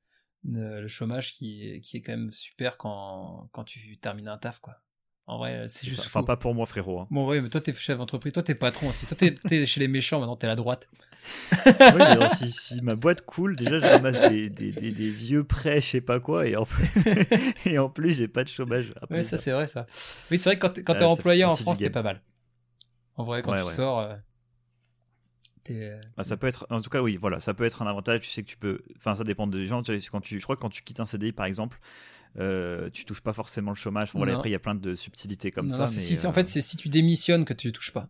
[0.61, 4.39] le- le chômage qui, est- qui est quand même super quand, quand tu termines un
[4.39, 4.77] taf, quoi.
[5.29, 6.09] En vrai, c'est c'est juste ça.
[6.09, 6.09] fou.
[6.09, 7.01] Enfin, pas pour moi, frérot.
[7.01, 7.09] hein.
[7.11, 9.07] Bon, ouais, mais toi, t'es chef d'entreprise, toi, t'es patron aussi.
[9.07, 10.89] Toi, t'es chez les méchants, maintenant, t'es la droite.
[11.91, 15.45] oui, alors, si, si ma boîte coule, déjà, je ramasse des, des- des- des vieux
[15.45, 16.87] prêts, je sais pas quoi, et en plus,
[17.66, 18.93] et en plus j'ai pas de chômage.
[19.11, 19.87] Ouais, ça, c'est vrai, ça.
[20.31, 22.22] Oui, c'est vrai que quand quand Ouais, t'es employé en France, t'es pas mal.
[23.16, 23.74] En vrai, quand Ouais, tu ouais.
[23.74, 24.16] sors, euh,
[25.70, 28.20] euh, Bah, ça peut être, en tout cas, oui, voilà, ça peut être un avantage.
[28.22, 29.83] Tu sais que tu peux, enfin, ça dépend des gens.
[29.83, 31.79] Tu sais, Quand tu, je crois que quand tu quittes un CDI, par exemple,
[32.39, 34.11] euh, tu touches pas forcément le chômage.
[34.14, 35.85] Voilà, après, il y a plein de subtilités comme non, ça.
[35.85, 38.09] non, mais, si- en euh, fait, c'est si tu démissionnes que tu touches pas.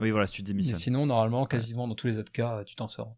[0.00, 0.76] oui, voilà, si tu Mais démissionnes.
[0.76, 3.14] sinon, normalement, quasiment dans tous les autres cas, tu t'en sors.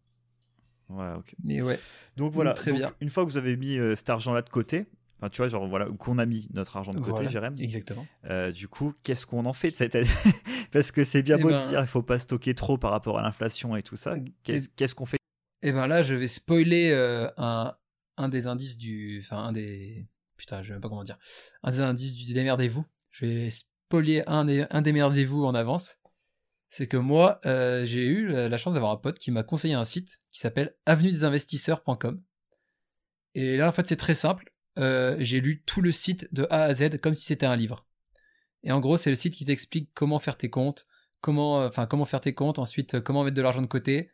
[0.89, 1.35] Ouais, ok.
[1.43, 1.79] Mais ouais.
[2.17, 2.53] Donc voilà.
[2.53, 2.93] très donc, bien.
[3.01, 4.87] Une fois que vous avez mis euh, cet argent-là de côté,
[5.19, 7.29] enfin, tu vois, genre voilà, qu'on a mis notre argent de côté, Voilà.
[7.29, 7.55] Jérém.
[7.59, 8.07] Exactement.
[8.25, 10.07] euh, du coup, qu'est-ce qu'on en fait de cette année?
[10.71, 12.91] Parce que c'est bien Eh beau ben- de dire, il faut pas stocker trop par
[12.91, 14.15] rapport à l'inflation et tout ça.
[14.43, 15.17] Qu'est-ce qu'est-ce qu'on fait?
[15.61, 17.75] Et ben là, je vais spoiler euh, un,
[18.19, 19.21] un des indices du.
[19.23, 20.07] Enfin, un des.
[20.37, 21.17] Putain, je sais pas comment dire.
[21.63, 22.85] Un des indices du démerdez-vous.
[23.11, 25.97] Je vais spoiler un des, un démerdez-vous en avance.
[26.69, 29.83] C'est que moi, euh, j'ai eu la chance d'avoir un pote qui m'a conseillé un
[29.83, 32.21] site qui s'appelle avenuedesinvestisseurs.com.
[33.33, 34.53] Et là, en fait, c'est très simple.
[34.77, 37.87] Euh, j'ai lu tout le site de A à Z comme si c'était un livre.
[38.63, 40.85] Et en gros, c'est le site qui t'explique comment faire tes comptes,
[41.21, 44.11] comment, euh, enfin, comment faire tes comptes, ensuite comment mettre de l'argent de côté,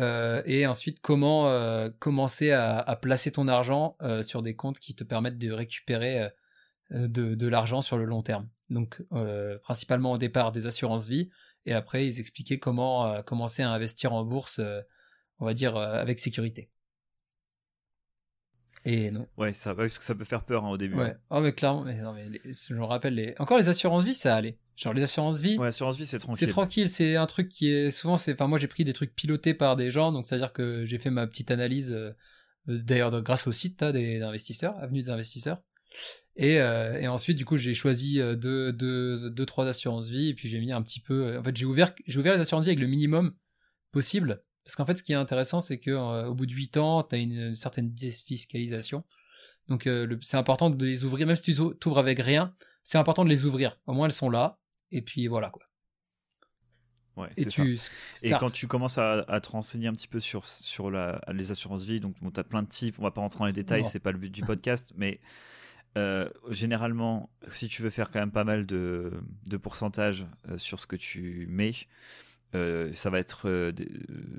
[0.00, 4.78] euh, et ensuite comment euh, commencer à, à placer ton argent euh, sur des comptes
[4.78, 6.28] qui te permettent de récupérer
[6.90, 8.48] de, de l'argent sur le long terme.
[8.70, 9.02] Donc
[9.62, 11.30] principalement au départ des assurances vie
[11.66, 14.60] et après ils expliquaient comment commencer à investir en bourse,
[15.38, 16.70] on va dire avec sécurité.
[18.84, 19.28] Et non.
[19.36, 20.96] Ouais, ça, parce que ça peut faire peur hein, au début.
[20.96, 21.14] Ouais.
[21.30, 23.34] Oh mais clairement, mais non mais les- je me rappelle les.
[23.38, 24.58] Encore les assurances vie ça allait.
[24.76, 25.58] Genre les assurances vie.
[25.58, 26.38] Ouais, assurance vie, c'est tranquille.
[26.38, 29.14] C'est tranquille, c'est un truc qui est souvent c'est enfin moi j'ai pris des trucs
[29.14, 32.12] pilotés par des gens donc c'est à dire que j'ai fait ma petite analyse euh,
[32.66, 35.60] d'ailleurs grâce au site là, des investisseurs, avenue des investisseurs.
[36.36, 40.28] Et, euh, et ensuite du coup j'ai choisi euh, deux, deux, deux trois assurances vie
[40.28, 42.64] et puis j'ai mis un petit peu en fait j'ai ouvert j'ai ouvert les assurances
[42.64, 43.34] vie avec le minimum
[43.90, 46.78] possible parce qu'en fait ce qui est intéressant c'est que euh, au bout de 8
[46.78, 49.04] ans tu as une, une certaine défiscalisation.
[49.68, 49.88] Donc
[50.22, 53.44] c'est important de les ouvrir même si tu t'ouvres avec rien, c'est important de les
[53.44, 53.78] ouvrir.
[53.86, 54.58] Au moins elles sont là
[54.92, 55.62] et puis voilà quoi.
[57.16, 57.62] Ouais, Et ça.
[58.22, 61.50] Et quand tu commences à, à te renseigner un petit peu sur, sur la, les
[61.50, 63.82] assurances vie, donc tu as plein de types, on va pas rentrer dans les détails,
[63.90, 65.20] c'est pas le but du podcast, mais
[65.98, 69.12] euh, généralement, si tu veux faire quand même pas mal de,
[69.46, 71.72] de pourcentage euh, sur ce que tu mets,
[72.54, 73.70] euh, ça va être.
[73.72, 73.90] des-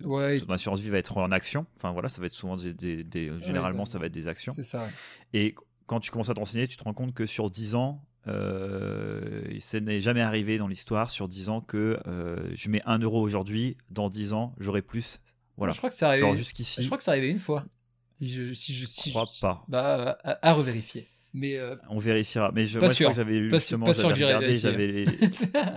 [0.04, 1.68] Ouais, ton assurance vie va être en action.
[1.78, 2.74] Enfin voilà, ça va être souvent des.
[2.74, 4.54] des- des- généralement, ça va être des actions.
[4.56, 4.84] c'est ça.
[4.86, 4.90] ouais.
[5.34, 5.54] Et
[5.86, 9.44] quand tu commences à te renseigner, tu te rends compte que sur 10 ans, euh,
[9.60, 13.22] ça n'est jamais arrivé dans l'histoire, sur 10 ans, que euh, je mets 1 euro
[13.22, 15.20] aujourd'hui, dans 10 ans, j'aurai plus.
[15.58, 15.74] Voilà.
[15.74, 16.22] Je crois que c'est arrivé.
[16.22, 17.66] Genre Je jusqu'ici, crois que c'est arrivé une fois.
[18.14, 19.64] Si je, si je, je si crois je- pas.
[19.68, 21.08] Bah, à, à revérifier.
[21.36, 22.52] Mais euh, On vérifiera.
[22.54, 23.10] Mais je, Pas moi, je sûr.
[23.10, 25.06] crois que j'avais justement, pas sûr j'avais que regardé, j'avais les...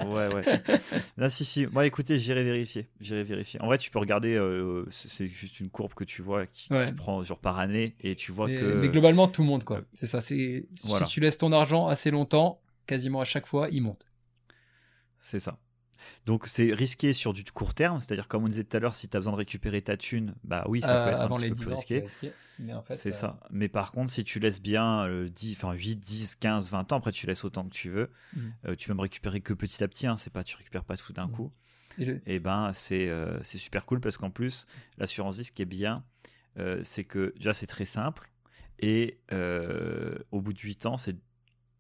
[0.07, 0.63] Ouais, ouais.
[1.17, 1.67] Là, si, si.
[1.67, 2.89] Moi, écoutez, j'irai vérifier.
[3.01, 3.61] J'irai vérifier.
[3.63, 6.73] En vrai, tu peux regarder, euh, c'est juste une courbe que tu vois qui, qui
[6.75, 6.93] Ouais.
[6.93, 8.75] prend genre par année et tu vois mais, que.
[8.75, 9.81] mais globalement, tout monte, quoi.
[9.95, 10.21] C'est ça.
[10.21, 11.07] C'est Voilà.
[11.07, 14.07] Si tu laisses ton argent assez longtemps, quasiment à chaque fois, il monte.
[15.21, 15.59] C'est ça.
[16.27, 19.09] Donc c'est risqué sur du court terme, c'est-à-dire comme on disait tout à l'heure, si
[19.09, 21.49] tu as besoin de récupérer ta thune, bah oui, ça peut Euh, être un petit
[21.49, 22.01] peu 10 plus ans, risqué.
[22.01, 22.33] risqué.
[22.59, 23.41] Mais en fait, C'est euh, ça.
[23.51, 26.97] Mais par contre, si tu laisses bien euh, 10, enfin 8, 10, 15, 20 ans,
[26.97, 28.53] après tu laisses autant que tu veux, Mhm.
[28.69, 30.97] euh, tu peux me récupérer que petit à petit, hein, c'est pas tu récupères pas
[30.97, 31.33] tout d'un Mhm.
[31.33, 31.53] coup.
[31.99, 33.11] et le- Et ben c'est
[33.43, 34.67] c'est super cool parce qu'en plus,
[34.99, 36.05] l'assurance vie, ce qui est bien,
[36.83, 38.31] c'est que déjà c'est très simple
[38.79, 41.17] et euh, au bout de 8 ans, c'est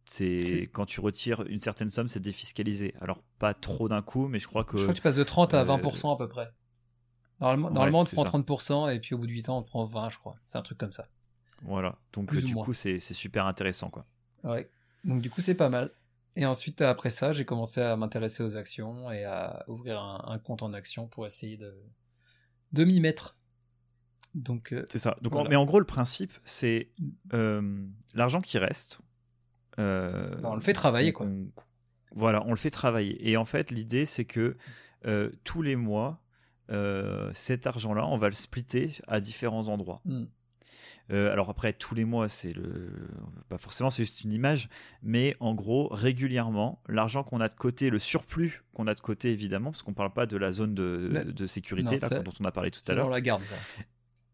[0.06, 2.94] c'est quand tu retires une certaine somme, c'est défiscalisé.
[3.00, 5.24] Alors pas trop d'un coup, mais je crois que Je crois que tu passes de
[5.24, 6.48] 30 à euh, 20% à peu près.
[7.40, 8.30] Normalement, ouais, normalement on te prend ça.
[8.30, 10.36] 30% et puis au bout de 8 ans, on te prend 20, je crois.
[10.46, 11.08] C'est un truc comme ça.
[11.62, 11.98] Voilà.
[12.12, 14.06] Donc Plus euh, du coup, c'est c'est super intéressant quoi.
[14.44, 14.70] Ouais.
[15.04, 15.90] Donc du coup, c'est pas mal.
[16.36, 20.38] Et ensuite, après ça, j'ai commencé à m'intéresser aux actions et à ouvrir un, un
[20.38, 21.74] compte en actions pour essayer de,
[22.72, 23.38] de m'y mettre.
[24.34, 25.16] Donc, euh, C'est ça.
[25.22, 26.90] Donc, en- mais en gros, le principe, c'est
[27.32, 29.00] euh, l'argent qui reste.
[29.78, 31.26] Euh, bah, on le fait travailler, quoi.
[31.26, 31.46] on-
[32.14, 33.28] voilà, on le fait travailler.
[33.30, 34.56] Et en fait, l'idée, c'est que
[35.06, 36.22] euh, tous les mois,
[36.70, 40.00] euh, cet argent-là, on va le splitter à différents endroits.
[40.04, 40.24] Hmm.
[41.12, 42.90] Euh, alors après, tous les mois, c'est le,
[43.48, 44.68] pas forcément, c'est juste une image,
[45.02, 49.30] mais en gros, régulièrement, l'argent qu'on a de côté, le surplus qu'on a de côté,
[49.30, 52.44] évidemment, parce qu'on parle pas de la zone de, sécurité Non, là, c'est- dont on
[52.44, 53.08] a parlé tout à l'heure.
[53.10, 53.42] la garde.
[53.48, 53.84] quoi.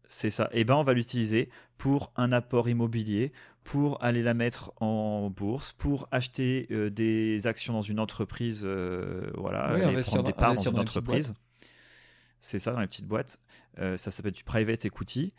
[0.07, 0.49] C'est ça.
[0.51, 3.31] Et ben on va l'utiliser pour un apport immobilier,
[3.63, 9.31] pour aller la mettre en bourse, pour acheter euh, des actions dans une entreprise, euh,
[9.35, 11.33] voilà, Oui, aller prendre des parts dans une entreprise.
[12.41, 13.39] C'est ça, dans les petites boîtes.
[13.79, 15.33] Euh, ça s'appelle du private equity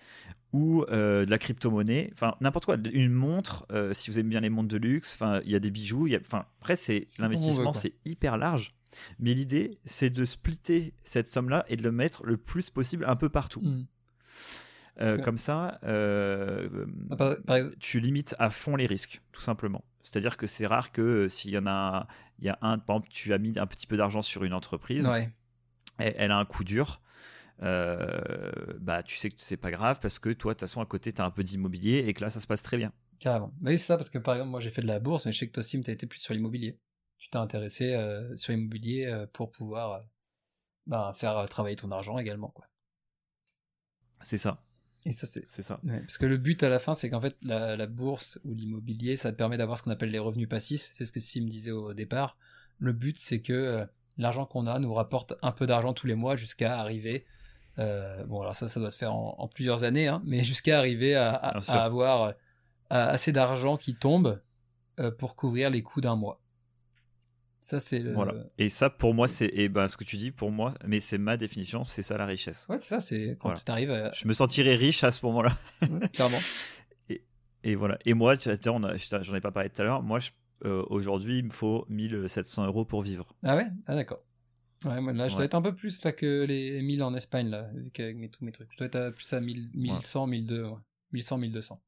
[0.55, 2.09] ou de la crypto-monnaie.
[2.15, 2.77] Enfin, n'importe quoi.
[2.93, 5.15] Une montre, si vous aimez bien les montres de luxe.
[5.15, 6.07] Enfin, il y a des bijoux.
[6.07, 8.75] y a- Enfin, après, c'est l'investissement, c'est hyper large.
[9.19, 13.17] Mais l'idée, c'est de splitter cette somme-là et de le mettre le plus possible un
[13.17, 13.61] peu partout.
[13.61, 13.85] Hmm.
[15.01, 19.41] Euh, comme ça, euh, Ah, Par, par exemple, tu limites à fond les risques, tout
[19.41, 19.85] simplement.
[20.05, 22.07] C'est-à-dire que c'est rare que euh, s'il y en a,
[22.39, 24.53] il y a un, par exemple, tu as mis un petit peu d'argent sur une
[24.53, 25.31] entreprise, ouais.
[25.99, 27.01] elle, elle a un coup dur,
[27.61, 31.13] bah tu sais que c'est pas grave parce que toi, de toute façon, à côté,
[31.13, 32.93] tu as un peu d'immobilier et que là, ça se passe très bien.
[33.19, 33.53] Carrément.
[33.61, 35.33] Bah oui, c'est ça, parce que par exemple, moi j'ai fait de la bourse, mais
[35.33, 36.79] je sais que toi, Sim, t'as été plus sur l'immobilier.
[37.19, 37.97] Tu t'es intéressé
[38.37, 40.05] sur l'immobilier pour pouvoir
[40.87, 42.49] bah, faire travailler ton argent également.
[42.49, 42.67] Quoi.
[44.25, 44.63] C'est ça,
[45.05, 45.45] Et ça, c'est.
[45.49, 45.79] c'est ça.
[45.85, 48.55] ouais, parce que le but à la fin, c'est qu'en fait, la, la bourse ou
[48.55, 50.89] l'immobilier, ça te permet d'avoir ce qu'on appelle les revenus passifs.
[50.93, 52.37] C'est ce que Sim disait au départ.
[52.79, 53.85] Le but, c'est que euh,
[54.19, 57.25] l'argent qu'on a nous rapporte un peu d'argent tous les mois jusqu'à arriver.
[57.79, 60.79] euh, bon, alors ça, ça doit se faire en, en plusieurs années, hein, mais jusqu'à
[60.79, 61.35] arriver à,
[61.69, 62.33] avoir euh,
[62.89, 64.41] assez d'argent qui tombe
[65.01, 66.41] euh, pour couvrir les coûts d'un mois.
[67.65, 68.13] Ça, c'est le.
[68.13, 68.35] Voilà.
[68.59, 71.17] Et ça, pour moi, c'est et ben ce que tu dis, pour moi, mais c'est
[71.17, 72.67] ma définition, c'est ça la richesse.
[72.69, 73.59] Ouais, c'est ça, c'est quand Voilà.
[73.65, 74.13] tu arrives à.
[74.13, 75.57] Je me sentirais riche à ce moment-là.
[75.81, 76.37] Ouais, clairement.
[77.65, 77.99] Et voilà.
[78.05, 80.03] Et moi, j'en ai pas parlé tout à l'heure.
[80.03, 80.19] Moi,
[80.67, 83.35] euh, aujourd'hui, il me faut 1700 euros pour vivre.
[83.43, 83.69] Ah ouais?
[83.87, 84.21] Ah d'accord.
[84.85, 87.49] Ouais, moi, là, je dois être un peu plus là que les 1000 en Espagne,
[87.49, 88.71] là, avec, mes, tous mes trucs.
[88.73, 90.79] Je dois être à plus à 1000, 1100, 1200, ouais.
[91.13, 91.81] 1100, 1200.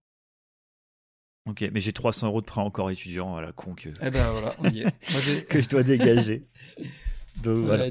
[1.47, 4.31] Ok, mais j'ai 300 euros de prêt encore étudiant à la con que, Eh ben
[4.33, 4.85] voilà, on y est.
[5.13, 6.45] Moi, que je dois dégager.
[7.43, 7.89] Donc, voilà.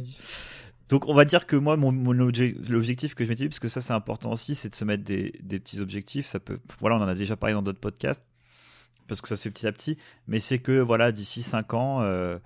[0.90, 3.60] Donc on va dire que moi, mon, mon obje- l'objectif que je m'étais dit, parce
[3.60, 6.26] que ça c'est important aussi, c'est de se mettre des, des petits objectifs.
[6.28, 8.24] Ça peut, voilà, on en a déjà parlé dans d'autres podcasts,
[9.08, 9.98] parce que ça se fait petit à petit.
[10.28, 12.38] Mais c'est que voilà, d'ici 5 ans, euh,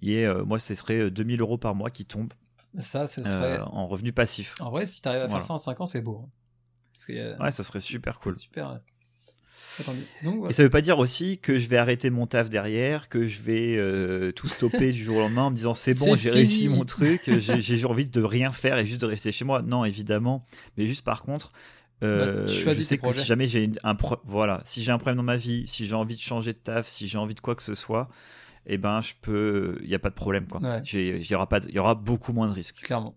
[0.00, 2.32] y ait, euh, moi, ce serait 2000 euros par mois qui tombent
[2.78, 3.58] Ça, ce euh, serait...
[3.60, 4.54] en revenu passif.
[4.60, 5.40] En vrai, si t'arrives à Voilà.
[5.40, 6.22] faire ça en 5 ans, c'est beau.
[6.24, 6.30] hein.
[6.92, 8.34] Parce que, euh, Ouais, ça serait super cool.
[8.36, 8.80] super.
[10.40, 10.48] Ouais.
[10.50, 13.40] Et ça veut pas dire aussi que je vais arrêter mon taf derrière, que je
[13.42, 16.68] vais euh, tout stopper du jour au lendemain en me disant c'est bon, j'ai réussi
[16.68, 19.62] mon truc, j'ai envie de rien faire et juste de rester chez moi.
[19.62, 20.44] Non, évidemment.
[20.76, 21.52] Mais juste par contre,
[22.02, 25.16] euh, Bah, je sais que si jamais j'ai un pro- voilà, si j'ai un problème
[25.16, 27.54] dans ma vie, si j'ai envie de changer de taf, si j'ai envie de quoi
[27.54, 28.08] que ce soit,
[28.66, 30.60] eh ben je peux, il y a pas de problème quoi.
[30.60, 30.82] Ouais.
[30.92, 32.82] Il y aura pas, il y aura beaucoup moins de risques.
[32.82, 33.16] Clairement.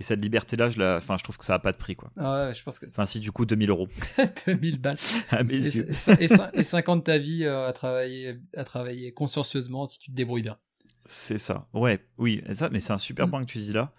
[0.00, 2.10] Et cette liberté-là, je la, enfin, je trouve que ça a pas de prix quoi.
[2.16, 3.88] Ah ouais, je pense que Enfin, si du coup 2000 euros
[4.46, 4.96] 2000 balles.
[5.30, 5.90] à mes Et, yeux.
[5.90, 10.16] et, cin- et 50 ta vie euh, à travailler, à travailler consciencieusement si tu te
[10.16, 10.56] débrouilles bien.
[11.04, 11.66] C'est ça.
[11.72, 13.30] Ouais, oui, ça, mais c'est un super Mm.
[13.30, 13.92] point que tu dis là.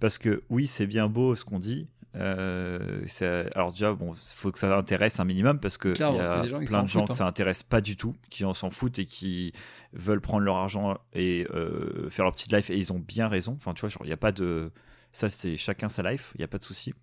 [0.00, 1.88] Parce que oui, c'est bien beau ce qu'on dit.
[2.14, 6.00] Euh, c'est- alors déjà, bon, il faut que ça intéresse un minimum parce que il
[6.00, 7.16] y a plein de gens foutent, que hein.
[7.16, 9.52] ça intéresse pas du tout, qui en s'en foutent et qui
[9.92, 13.54] veulent prendre leur argent et euh, faire leur petite life et ils ont bien raison.
[13.58, 14.70] Enfin, tu vois, genre, il n'y a pas de...
[15.18, 16.94] Ça, c'est chacun sa life, il n'y a pas de souci.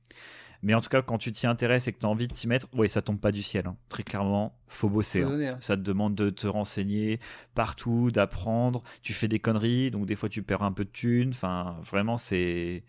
[0.64, 2.48] Mais en tout cas, quand tu t'y intéresses et que tu as envie de t'y
[2.48, 3.68] mettre, ouais, ça tombe pas du ciel.
[3.68, 3.76] hein.
[3.90, 5.22] Très clairement, faut bosser.
[5.22, 5.28] Hein.
[5.48, 5.58] hein.
[5.60, 7.20] Ça te demande de te renseigner
[7.56, 8.82] partout, d'apprendre.
[9.02, 11.30] Tu fais des conneries, donc des fois tu perds un peu de thunes.
[11.32, 12.84] Enfin, vraiment, c'est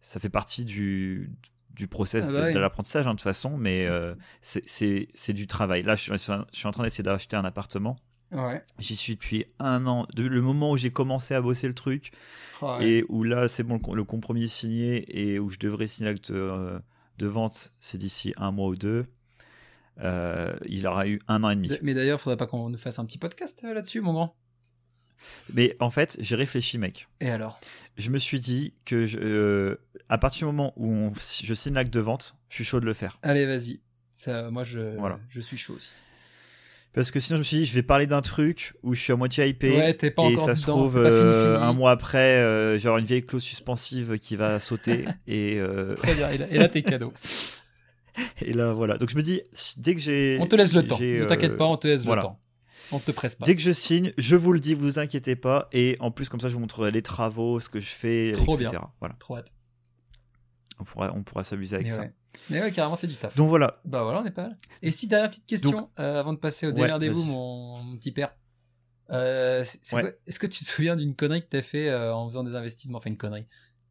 [0.00, 1.30] ça fait partie du
[1.74, 2.52] du process Ah de, bah oui.
[2.54, 5.82] de l'apprentissage de toute façon, mais euh, c'est- du travail.
[5.82, 6.14] Là, je
[6.52, 7.96] suis en train d'essayer d'acheter un appartement.
[8.34, 8.62] Ouais.
[8.78, 10.06] J'y suis depuis un an.
[10.14, 12.10] De- le moment où j'ai commencé à bosser le truc
[12.62, 12.86] ouais.
[12.88, 15.04] et où là, c'est bon, le, com- le compromis est signé
[15.34, 16.78] et où je devrais signer l'acte euh,
[17.18, 19.06] de vente, c'est d'ici un mois ou deux.
[20.00, 21.70] Euh, il aura eu un an et demi.
[21.82, 24.34] Mais d'ailleurs, faudrait pas qu'on nous fasse un petit podcast euh, là-dessus, mon grand?
[25.52, 27.06] Mais en fait, j'ai réfléchi, mec.
[27.20, 27.60] Et alors?
[27.96, 29.76] Je me suis dit que je- euh,
[30.08, 32.84] à partir du moment où on- je signe l'acte de vente, je suis chaud de
[32.86, 33.18] le faire.
[33.22, 33.80] Allez, vas-y.
[34.10, 35.20] Ça, moi, je, Voilà.
[35.28, 35.90] je suis chaud aussi.
[36.94, 39.12] Parce que sinon, je me suis dit, je vais parler d'un truc où je suis
[39.12, 39.76] à moitié hypé.
[39.76, 41.66] Ouais, pas et ça se dedans, trouve, fini, euh, fini.
[41.66, 45.04] un mois après, euh, avoir une vieille clause suspensive qui va sauter.
[45.26, 46.30] et, euh, Très bien.
[46.30, 47.12] Et là, là, t'es cadeau.
[48.40, 48.96] et là, voilà.
[48.96, 49.42] Donc je me dis,
[49.76, 50.38] dès que j'ai.
[50.40, 50.98] On te laisse le temps.
[50.98, 52.22] Ne t'inquiète pas, on te laisse voilà.
[52.22, 52.40] le temps.
[52.92, 53.44] On te presse pas.
[53.44, 55.68] Dès que je signe, je vous le dis, vous inquiétez pas.
[55.72, 58.54] Et en plus, comme ça, je vous montrerai les travaux, ce que je fais, Trop
[58.54, 58.70] etc.
[58.70, 58.90] bien.
[59.00, 59.16] Voilà.
[59.18, 59.52] Trop hâte.
[60.78, 62.00] On pourra, on pourra s'amuser avec Mais ça.
[62.02, 62.12] ouais.
[62.50, 63.34] Mais ouais, carrément, c'est du taf.
[63.36, 63.80] Donc voilà.
[63.84, 64.58] Bah voilà, on est pas mal.
[64.82, 68.12] Et si dernière petite question Donc- euh, avant de passer au démerdez-vous, mon, mon petit
[68.12, 68.34] père.
[69.10, 70.18] Euh, Ouais.
[70.26, 72.98] Est-ce que tu te souviens d'une connerie que t'as fait euh, en faisant des investissements?
[72.98, 73.46] Enfin, une connerie.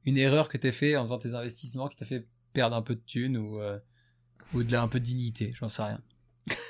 [0.06, 2.96] Une erreur que t'as fait en faisant tes investissements qui t'a fait perdre un peu
[2.96, 3.60] de thunes ou,
[4.54, 5.54] ou de la, un peu de dignité?
[5.56, 6.02] J'en sais rien.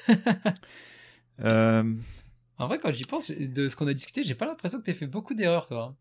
[2.60, 4.94] En vrai, quand j'y pense, de ce qu'on a discuté, j'ai pas l'impression que t'aies
[4.94, 5.84] fait beaucoup d'erreurs, toi.
[5.84, 5.96] hein.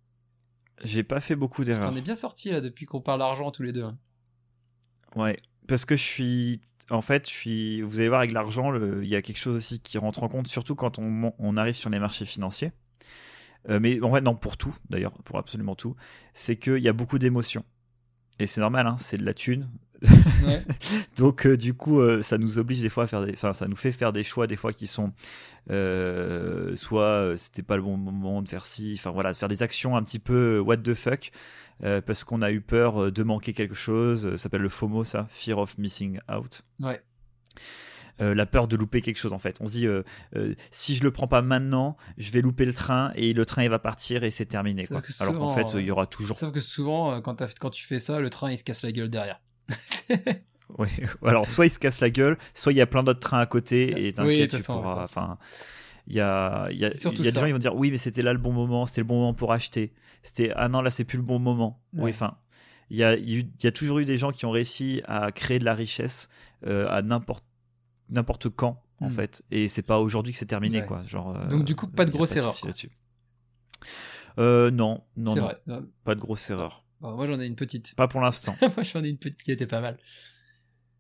[0.85, 1.87] j'ai pas fait beaucoup Tu d'erreurs.
[1.91, 3.87] t'en es bien sorti là depuis qu'on parle argent tous les deux.
[5.17, 5.37] Ouais,
[5.67, 6.61] parce que je suis.
[6.91, 7.83] En fait, je suis.
[7.83, 10.29] Vous allez voir, avec l'argent, le- il y a quelque chose aussi qui rentre en
[10.29, 12.73] compte, surtout quand on, arrive sur les marchés financiers.
[13.69, 15.95] Euh, mais en fait, non, pour tout, d'ailleurs, pour absolument tout.
[16.35, 17.65] C'est qu'il y a beaucoup d'émotions.
[18.39, 19.69] Et c'est normal, hein, c'est de la thune.
[20.45, 20.63] Ouais.
[21.17, 23.33] Donc, euh, du coup, euh, ça nous oblige des fois à faire des.
[23.35, 25.13] Enfin, ça nous fait faire des choix, des fois, qui sont.
[25.69, 28.97] soit c'était pas le bon moment de faire ci.
[28.99, 31.31] Enfin, voilà, de faire des actions un petit peu what the fuck.
[31.85, 34.27] Euh, parce qu'on a eu peur euh, de manquer quelque chose.
[34.27, 35.27] Euh, Ça s'appelle le FOMO, ça.
[35.31, 36.63] Fear of Missing Out.
[36.81, 37.03] Ouais.
[38.21, 39.57] Euh, la peur de louper quelque chose en fait.
[39.61, 40.03] On se dit euh,
[40.37, 43.63] euh, si je le prends pas maintenant, je vais louper le train et le train
[43.65, 44.87] il va partir et c'est terminé.
[44.87, 45.01] Quoi.
[45.01, 46.37] que Alors qu'en souvent, fait, il y aura toujours.
[46.37, 47.37] Sauf que souvent, quand,
[47.71, 49.41] tu fais ça, le train il se casse la gueule derrière.
[50.79, 50.89] Ouais.
[51.23, 53.45] Alors soit il se casse la gueule, soit il y a plein d'autres trains à
[53.45, 55.05] côté et Oui, de t'inquiète, toute tu pourras.
[55.05, 55.37] Enfin,
[56.07, 56.99] il y a, y a, y a des
[57.31, 59.35] gens qui vont dire oui mais c'était là le bon moment, c'était le bon moment
[59.35, 59.93] pour acheter.
[60.23, 61.83] C'était ah non là c'est plus le bon moment.
[61.95, 62.05] Ouais.
[62.05, 62.39] Oui enfin.
[62.91, 65.33] Il y, a, il y y a toujours eu des gens qui ont réussi à
[65.33, 66.29] créer de la richesse
[66.67, 67.45] euh, à n'importe
[68.11, 69.13] n'importe quand en Mm.
[69.13, 70.87] fait et c'est pas aujourd'hui que c'est terminé Ouais.
[70.87, 72.55] quoi genre euh, Donc, du coup, pas de grosse erreur.
[74.39, 75.59] Euh, non non vrai.
[76.05, 77.95] Pas de grosse erreur bon, moi j'en ai une petite.
[77.95, 79.99] pas pour l'instant moi j'en ai une petite qui était pas mal.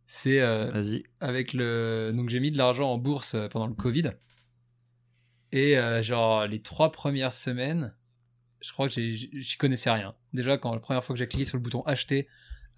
[0.07, 2.13] C'est euh, vas-y avec le.
[2.15, 4.11] Donc j'ai mis de l'argent en bourse pendant le Covid.
[5.53, 7.95] Et euh, genre les trois premières semaines,
[8.63, 10.15] je crois que j'y connaissais rien.
[10.33, 12.29] Déjà, quand la première fois que j'ai cliqué sur le bouton acheter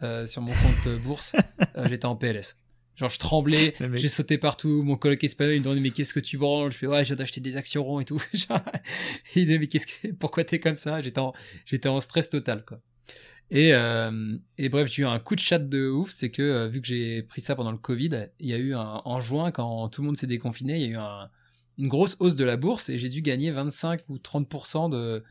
[0.03, 1.35] euh, sur mon compte euh, bourse,
[1.76, 2.57] euh, j'étais en PLS.
[2.97, 4.82] Genre je tremblais, j'ai sauté partout.
[4.85, 6.70] Mon coloc espagnol il me demandait mais qu'est-ce que tu branles?
[6.70, 8.22] Je fais ouais, je viens d'acheter des actions ronds et tout.
[9.35, 11.01] Il dit mais qu'est-ce que pourquoi t'es comme ça?
[11.01, 12.80] J'étais en stress total quoi.
[13.51, 16.80] Et, euh, et bref, j'ai eu un coup de chat de ouf, c'est que vu
[16.80, 19.89] que j'ai pris ça pendant le Covid, il y a eu un, en juin, quand
[19.91, 21.28] tout le monde s'est déconfiné, il y a eu un-
[21.76, 25.22] une grosse hausse de la bourse et j'ai dû gagner 25 ou 30% de,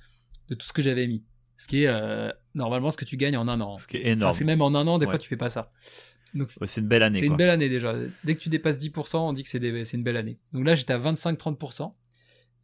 [0.53, 1.23] de tout ce que j'avais mis.
[1.57, 3.77] Ce qui est euh, normalement ce que tu gagnes en un an.
[3.77, 5.49] ce qui est Enfin, énorme c'est même en un an, des fois tu fais pas
[5.49, 5.71] ça.
[6.33, 7.93] Donc Ouais, c'est une belle année c'est une belle année déjà.
[8.23, 10.39] Dès que tu dépasses 10%, on dit que c'est une belle année.
[10.51, 11.95] Donc là, j'étais à 25-30%.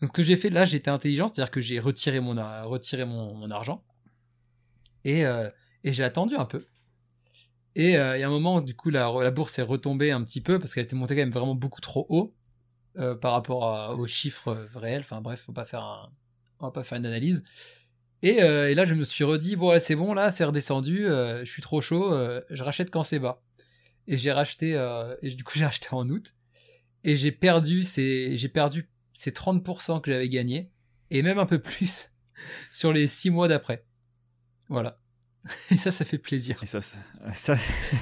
[0.02, 3.06] Donc ce que j'ai fait, là, j'étais intelligent, c'est-à-dire que j'ai retiré mon, a- retiré
[3.06, 3.84] mon, mon argent.
[5.06, 5.50] Et, euh,
[5.84, 6.66] et j'ai attendu un peu.
[7.76, 10.24] Et euh, il y a un moment, du coup, la, la bourse est retombée un
[10.24, 12.34] petit peu parce qu'elle était montée quand même vraiment beaucoup trop haut
[13.22, 15.02] par rapport à- aux chiffres réels.
[15.02, 16.10] Enfin bref, faut pas faire un,
[16.60, 17.44] on va pas faire une analyse.
[18.22, 21.08] Et, euh, et là, je me suis redit, bon, là, c'est bon, là, c'est redescendu,
[21.08, 23.42] euh, je suis trop chaud, euh, je rachète quand c'est bas.
[24.08, 26.34] Et j'ai racheté, euh, et du coup, j'ai acheté en août.
[27.06, 30.70] Et j'ai perdu ces, j'ai perdu ces 30% que j'avais gagnés
[31.12, 32.12] et même un peu plus
[32.72, 33.86] sur les six mois d'après.
[34.68, 35.00] Voilà.
[35.72, 36.58] Et ça, ça fait plaisir.
[36.62, 36.98] Et ça, ça-
[37.34, 37.56] ça-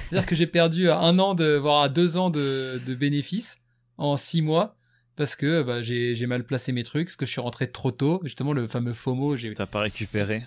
[0.04, 3.60] C'est-à-dire que j'ai perdu un an, de, voire deux ans de, de bénéfices
[3.96, 4.76] en six mois
[5.18, 8.20] parce que bah, j'ai mal placé mes trucs, parce que je suis rentré trop tôt.
[8.24, 10.44] Justement, le fameux FOMO, j'ai t'as pas récupéré.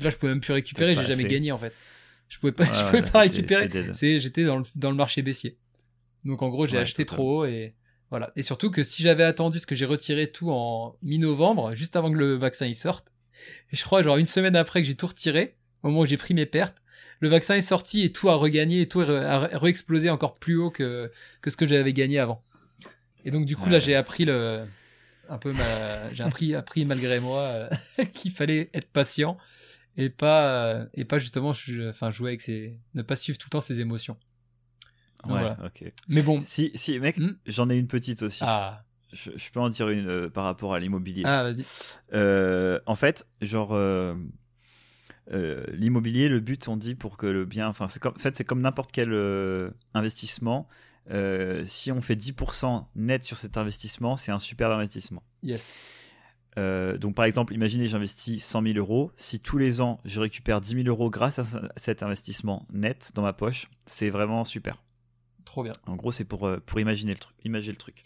[0.00, 1.72] là je pouvais même plus récupérer, j'ai jamais gagné en fait.
[2.28, 3.68] Je pouvais pas, je pouvais pas récupérer.
[4.18, 5.58] j'étais dans le, dans le marché baissier.
[6.24, 7.24] Donc en gros, j'ai Ouais, acheté totalement.
[7.24, 7.74] trop haut et
[8.10, 8.32] voilà.
[8.36, 12.12] Et surtout que si j'avais attendu, parce que j'ai retiré tout en mi-novembre, juste avant
[12.12, 13.12] que le vaccin y sorte,
[13.72, 16.16] et je crois genre une semaine après que j'ai tout retiré, au moment où j'ai
[16.16, 16.76] pris mes pertes,
[17.20, 20.56] le vaccin est sorti et tout a regagné et tout a re- re-explosé encore plus
[20.56, 22.42] haut que, que ce que j'avais gagné avant.
[23.24, 24.64] Et donc du coup là j'ai appris le
[25.28, 27.68] un peu ma j'ai appris appris malgré moi euh,
[28.12, 29.38] qu'il fallait être patient
[29.96, 33.46] et pas euh, et pas justement je- enfin jouer avec ses ne pas suivre tout
[33.46, 34.16] le temps ses émotions.
[35.24, 35.58] Donc Ouais, voilà.
[35.64, 35.84] ok.
[36.08, 37.34] Mais bon, Si, si, mec, Hmm.
[37.46, 38.42] j'en ai une petite aussi.
[38.44, 41.22] ah Je, je peux en dire une euh, par rapport à l'immobilier.
[41.24, 41.64] ah vas-y.
[42.12, 44.14] Euh, en fait, genre, euh,
[45.72, 47.68] l'immobilier, le but, on dit pour que le bien.
[47.68, 49.12] Enfin, c'est comme, en fait, c'est comme n'importe quel
[49.94, 50.66] investissement.
[51.10, 55.22] Euh, si on fait 10% net sur cet investissement, c'est un super investissement.
[55.42, 55.74] Yes.
[56.58, 59.10] Euh, donc, par exemple, imaginez, j'investis 100 000 euros.
[59.16, 63.12] Si tous les ans, je récupère 10 000 euros grâce à ce- cet investissement net
[63.14, 64.82] dans ma poche, c'est vraiment super.
[65.44, 65.72] Trop bien.
[65.86, 67.34] En gros, c'est pour, euh, pour imaginer le truc.
[67.44, 68.04] Imaginer le truc.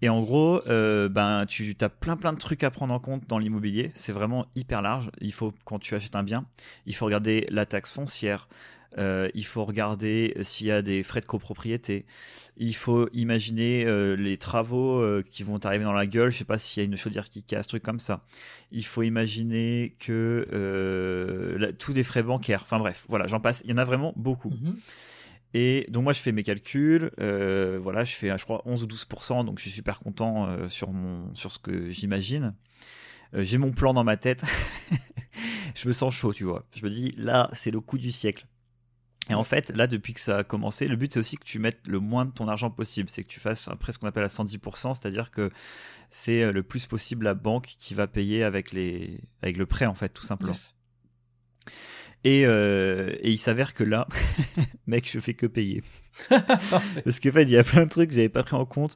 [0.00, 3.26] Et en gros, euh, ben, tu as plein plein de trucs à prendre en compte
[3.28, 3.90] dans l'immobilier.
[3.94, 5.10] C'est vraiment hyper large.
[5.20, 6.46] Il faut, quand tu achètes un bien,
[6.86, 8.48] il faut regarder la taxe foncière.
[8.96, 12.06] Euh, il faut regarder s'il y a des frais de copropriété.
[12.56, 16.30] Il faut imaginer euh, les travaux euh, qui vont t'arriver dans la gueule.
[16.30, 18.24] Je sais pas s'il y a une chaudière qui casse, truc comme ça.
[18.72, 22.62] Il faut imaginer que euh, tous les frais bancaires.
[22.62, 23.62] Enfin bref, voilà, j'en passe.
[23.64, 24.50] Il y en a vraiment beaucoup.
[24.50, 24.76] Mhm.
[25.54, 28.86] Et donc moi je fais mes calculs, euh, voilà, je fais je crois 11 ou
[28.86, 32.54] 12%, donc je suis super content euh, sur, mon, sur ce que j'imagine.
[33.34, 34.44] Euh, J'ai mon plan dans ma tête,
[35.74, 36.66] je me sens chaud, tu vois.
[36.76, 38.46] Je me dis là c'est le coup du siècle.
[39.30, 41.58] Et en fait, là, depuis que ça a commencé, le but c'est aussi que tu
[41.58, 43.10] mettes le moins de ton argent possible.
[43.10, 45.50] C'est que tu fasses après ce qu'on appelle à 110%, c'est-à-dire que
[46.10, 49.20] c'est euh, le plus possible la banque qui va payer avec, les...
[49.42, 50.52] avec le prêt, en fait, tout simplement.
[50.52, 50.74] Yes.
[52.24, 54.06] Et, euh, et il s'avère que là,
[54.86, 55.82] mec, je fais que payer.
[56.28, 58.94] Parce qu'en fait, il y a plein de trucs que j'avais pas pris en compte.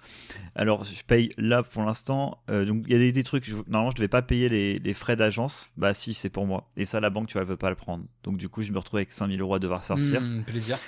[0.57, 2.43] Alors, je paye là pour l'instant.
[2.51, 3.45] Euh, donc, il y a des, des trucs.
[3.49, 5.70] je- normalement, je devais pas payer les, les frais d'agence.
[5.77, 6.68] Bah, si, c'est pour moi.
[6.77, 8.05] Et ça, la banque, tu vois, elle veut pas le prendre.
[8.25, 10.20] Donc, du coup, je me retrouve avec 5000 euros à devoir sortir.
[10.20, 10.79] Mm, plaisir.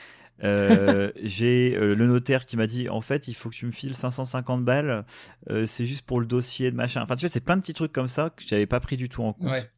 [0.43, 3.71] Euh, J'ai euh, le notaire qui m'a dit en fait, il faut que tu me
[3.73, 5.05] files 550 balles.
[5.51, 7.01] Euh, c'est juste pour le dossier de machin.
[7.03, 9.09] Enfin, tu vois, c'est plein de petits trucs comme ça que j'avais pas pris du
[9.09, 9.51] tout en compte.
[9.53, 9.71] Ouais.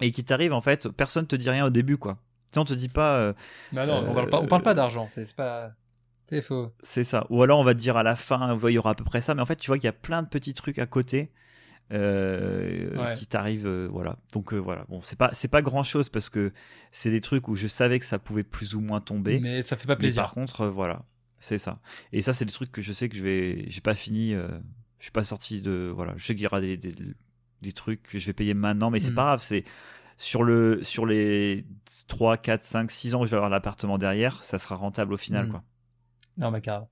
[0.00, 2.14] Et qui t'arrivent, en fait, personne te dit rien au début, quoi.
[2.50, 3.16] Tu sais, on te dit pas.
[3.18, 3.32] euh,
[3.72, 5.06] Bah non, on Euh, parle pas, on parle pas d'argent.
[5.08, 5.72] C'est pas.
[6.28, 6.72] C'est faux.
[6.80, 7.26] C'est ça.
[7.30, 9.20] Ou alors on va te dire à la fin, il y aura à peu près
[9.20, 9.34] ça.
[9.34, 11.30] Mais en fait, tu vois qu'il y a plein de petits trucs à côté
[11.92, 13.12] euh, Ouais.
[13.14, 13.66] qui t'arrivent.
[13.66, 14.16] euh, voilà.
[14.32, 14.84] Donc euh, voilà.
[14.88, 16.52] Bon, c'est pas c'est pas grand chose parce que
[16.90, 19.40] c'est des trucs où je savais que ça pouvait plus ou moins tomber.
[19.40, 20.22] Mais, ça fait pas plaisir.
[20.22, 21.04] par contre, euh, voilà,
[21.38, 21.80] c'est ça.
[22.12, 23.64] Et ça, c'est des trucs que je sais que je vais.
[23.68, 24.34] J'ai pas fini.
[24.34, 24.48] euh,
[24.98, 25.92] je suis pas sorti de.
[25.94, 26.14] Voilà.
[26.16, 26.94] Je sais qu'il y aura des, des,
[27.62, 29.14] des trucs que je vais payer maintenant, mais c'est Mm.
[29.14, 29.42] pas grave.
[29.42, 29.64] C'est
[30.18, 31.64] sur le sur les
[32.08, 35.16] 3, 4, 5, 6 ans où je vais avoir l'appartement derrière, ça sera rentable au
[35.16, 35.50] final, Mm.
[35.50, 35.62] quoi.
[36.38, 36.90] Non, mais carrément.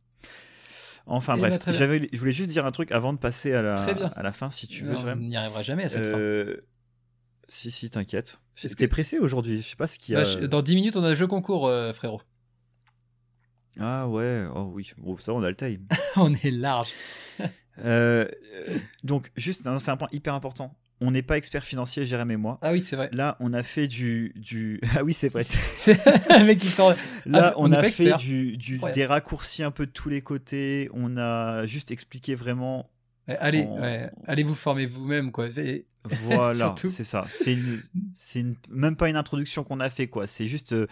[1.06, 3.62] Enfin Eh bref, ben, j'avais, je voulais juste dire un truc avant de passer à
[3.62, 4.94] la, à la fin, si tu veux.
[4.94, 5.18] on Jérém.
[5.20, 6.18] n'y arrivera jamais à cette fin.
[6.18, 6.56] Euh,
[7.48, 8.38] Si, si, t'inquiète.
[8.54, 9.60] T'es que- pressé aujourd'hui?
[9.62, 10.20] Je sais pas ce qu'il y a.
[10.20, 12.20] Bah, je- dans 10 minutes, on a jeu concours, euh, frérot.
[13.80, 15.86] Ah ouais, oh oui, bon, ça on a le time.
[16.16, 16.90] on est large.
[17.84, 18.26] Euh,
[18.68, 20.76] euh, donc, juste, c'est un point hyper important.
[21.02, 22.58] On n'est pas expert financier, Jérém et moi.
[22.60, 23.08] Ah oui, c'est vrai.
[23.12, 24.32] Là, on a fait du.
[24.36, 24.80] du...
[24.96, 25.44] Ah oui, c'est vrai.
[26.30, 26.94] Un mec qui sort.
[27.24, 28.58] Là, Ah, on a fait du,
[28.92, 30.90] des raccourcis un peu de tous les côtés.
[30.92, 32.90] On a juste expliqué vraiment
[33.26, 35.48] allez, En- ouais, allez vous former vous-même, quoi.
[35.56, 35.86] Et-
[36.24, 37.26] Voilà, c'est ça.
[37.30, 37.82] C'est une,
[38.14, 40.26] c'est une- même pas une introduction qu'on a fait quoi.
[40.26, 40.86] C'est juste euh,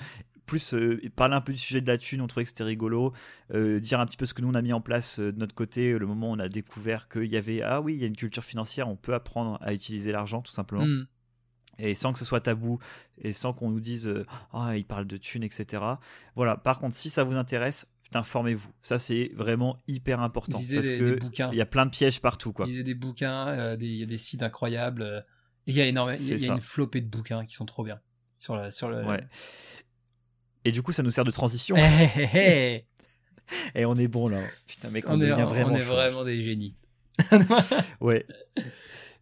[0.49, 2.21] plus euh, parler un peu du sujet de la thune.
[2.21, 3.13] On trouvait que c'était rigolo.
[3.55, 5.39] euh, dire un petit peu ce que nous on a mis en place euh, de
[5.39, 5.97] notre côté.
[5.97, 8.17] Le moment où on a découvert qu'il y avait ah oui il y a une
[8.17, 8.89] culture financière.
[8.89, 10.85] On peut apprendre à utiliser l'argent tout simplement.
[10.87, 11.07] Hmm.
[11.79, 12.81] Et sans que ce soit tabou
[13.19, 14.13] et sans qu'on nous dise
[14.53, 15.81] ah il parle de thunes etc.
[16.35, 16.57] Voilà.
[16.57, 18.71] Par contre si ça vous intéresse putain formez-vous.
[18.83, 21.51] Ça c'est vraiment hyper important Lisez parce des- que des bouquins.
[21.53, 22.67] il y a plein de pièges partout quoi.
[22.67, 25.25] Il y a des bouquins, il y a des sites incroyables.
[25.67, 27.67] il y a énormément, il y a- y a une flopée de bouquins qui sont
[27.67, 28.01] trop bien.
[28.39, 29.05] Sur la, sur le.
[29.05, 29.27] Ouais.
[30.69, 31.77] Et du coup ça nous sert de transition.
[31.77, 31.83] Hé,
[32.17, 32.85] hé, hé.
[33.75, 34.41] Et on est bon là.
[34.67, 35.93] Putain, mec, on, on est, devient on vraiment est chaud.
[35.95, 36.75] vraiment des génies.
[38.01, 38.27] Ouais.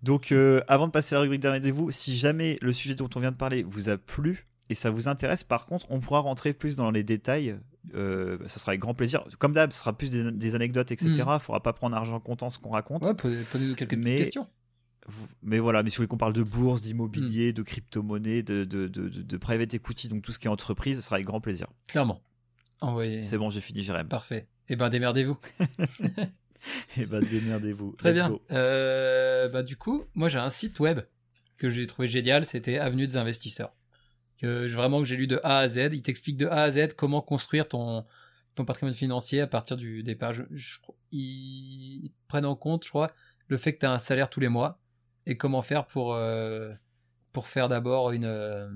[0.03, 3.09] Donc, euh, avant de passer à la rubrique dernier rendez-vous, si jamais le sujet dont
[3.15, 6.21] on vient de parler vous a plu et ça vous intéresse, par contre, on pourra
[6.21, 7.57] rentrer plus dans les détails.
[7.95, 9.25] Euh, ça sera avec grand plaisir.
[9.39, 11.13] Comme d'hab, ce sera plus des, des anecdotes, etc.
[11.35, 13.05] Il faudra pas prendre argent comptant ce qu'on raconte.
[13.05, 14.49] Ouais, posez- posez-nous quelques petites questions.
[15.43, 18.89] Mais voilà, mais si vous voulez qu'on parle de bourse, d'immobilier, de crypto-monnaie, de, de,
[18.89, 21.69] de, de- private equity, donc tout ce qui est entreprise, ça sera avec grand plaisir.
[21.89, 22.21] Clairement.
[22.81, 23.23] Envoyez.
[23.23, 24.09] C'est bon, j'ai fini, Jérém.
[24.09, 24.49] Parfait.
[24.69, 25.39] Eh ben, démerdez-vous.
[26.97, 27.93] Et ben, démerdez-vous.
[27.99, 28.39] Très Let's bien.
[28.51, 31.01] Euh, bah, du coup, moi, j'ai un site web
[31.59, 32.45] que j'ai trouvé génial.
[32.47, 33.73] C'était Avenue des investisseurs.
[34.41, 35.91] Que vraiment que j'ai lu de A à Z.
[35.93, 38.05] Il t'explique de A à Z comment construire ton,
[38.55, 40.33] ton patrimoine financier à partir du départ.
[40.33, 40.79] Je, je-
[41.13, 43.13] ils, ils prennent en compte, je crois,
[43.49, 44.81] le fait que tu as un salaire tous les mois
[45.27, 46.73] et comment faire pour, euh,
[47.33, 48.69] pour faire d'abord une, euh,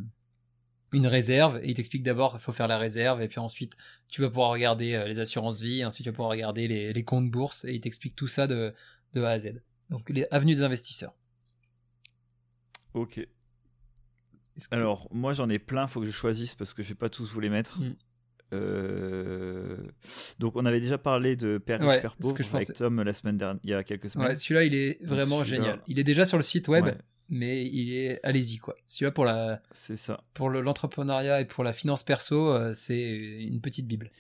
[0.93, 1.59] une réserve.
[1.63, 3.77] Et il t'explique d'abord qu'il faut faire la réserve et puis ensuite
[4.09, 7.05] tu vas pouvoir regarder euh, les assurances vie, ensuite tu vas pouvoir regarder les, les
[7.05, 8.75] comptes bourse et il t'explique tout ça de,
[9.15, 9.63] de A à Z.
[9.89, 11.15] Donc les avenues des investisseurs.
[12.95, 13.15] Ok.
[13.15, 13.27] Que-
[14.75, 17.33] Alors, moi, j'en ai plein, faut que je choisisse parce que je vais pas tous
[17.33, 17.81] vous les mettre.
[17.81, 17.95] Mm.
[18.53, 19.77] Euh,
[20.39, 22.73] Donc, on avait déjà parlé de Père Ouais, Père pauvre avec.
[22.75, 24.29] Tom la semaine dernière, il y a quelques semaines.
[24.29, 25.81] ouais, celui-là il est vraiment génial.
[25.87, 26.97] Il est déjà sur le site web, Ouais,
[27.29, 28.75] mais il est allez-y quoi.
[28.87, 30.23] Celui-là pour la c'est ça.
[30.35, 34.11] pour le- l'entrepreneuriat et pour la finance perso, euh, c'est une petite bible.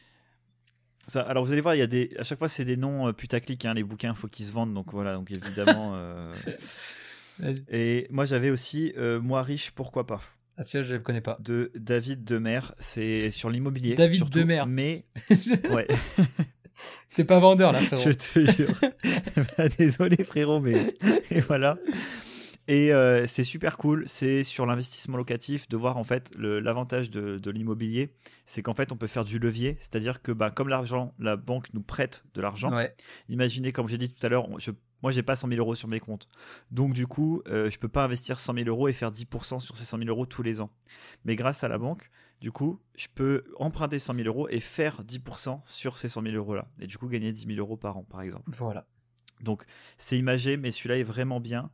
[1.09, 3.09] Ça, alors vous allez voir, il y a des, à chaque fois c'est des noms
[3.09, 5.93] euh, putaclic, hein, les bouquins, faut qu'ils se vendent, donc voilà, donc évidemment.
[5.97, 6.33] euh.
[7.70, 10.20] Et moi j'avais aussi euh, Moi riche, pourquoi pas
[10.61, 11.39] Ah celui-là je le connais pas.
[11.41, 13.95] de David Demer, c'est sur l'immobilier.
[13.95, 14.65] David surtout, Demer.
[14.69, 15.07] Mais
[15.71, 15.89] ouais,
[17.17, 18.03] T'es pas vendeur là frérot.
[18.07, 18.69] je te jure.
[19.57, 20.95] Bah, Désolé frérot, mais
[21.31, 21.79] et voilà.
[22.69, 27.39] Et euh, c'est super cool, c'est sur l'investissement locatif de voir en fait l'avantage de,
[27.39, 28.13] de l'immobilier,
[28.47, 31.73] c'est qu'en fait on peut faire du levier, c'est-à-dire que bah, comme l'argent, la banque
[31.73, 32.93] nous prête de l'argent, Ouais.
[33.29, 34.71] Imaginez, comme j'ai dit tout à l'heure, je,
[35.03, 36.28] moi, j'ai pas 100 000 euros sur mes comptes.
[36.70, 39.76] Donc, du coup, euh, je peux pas investir 100 000 euros et faire 10% sur
[39.76, 40.70] ces 100 000 euros tous les ans.
[41.24, 45.03] Mais grâce à la banque, du coup, je peux emprunter 100 000 euros et faire
[45.05, 46.68] 10% sur ces 100 000 euros-là.
[46.80, 48.51] Et du coup, gagner 10 000 euros par an, par exemple.
[48.57, 48.86] Voilà.
[49.40, 49.64] Donc,
[49.98, 51.70] c'est imagé, mais celui-là est vraiment bien.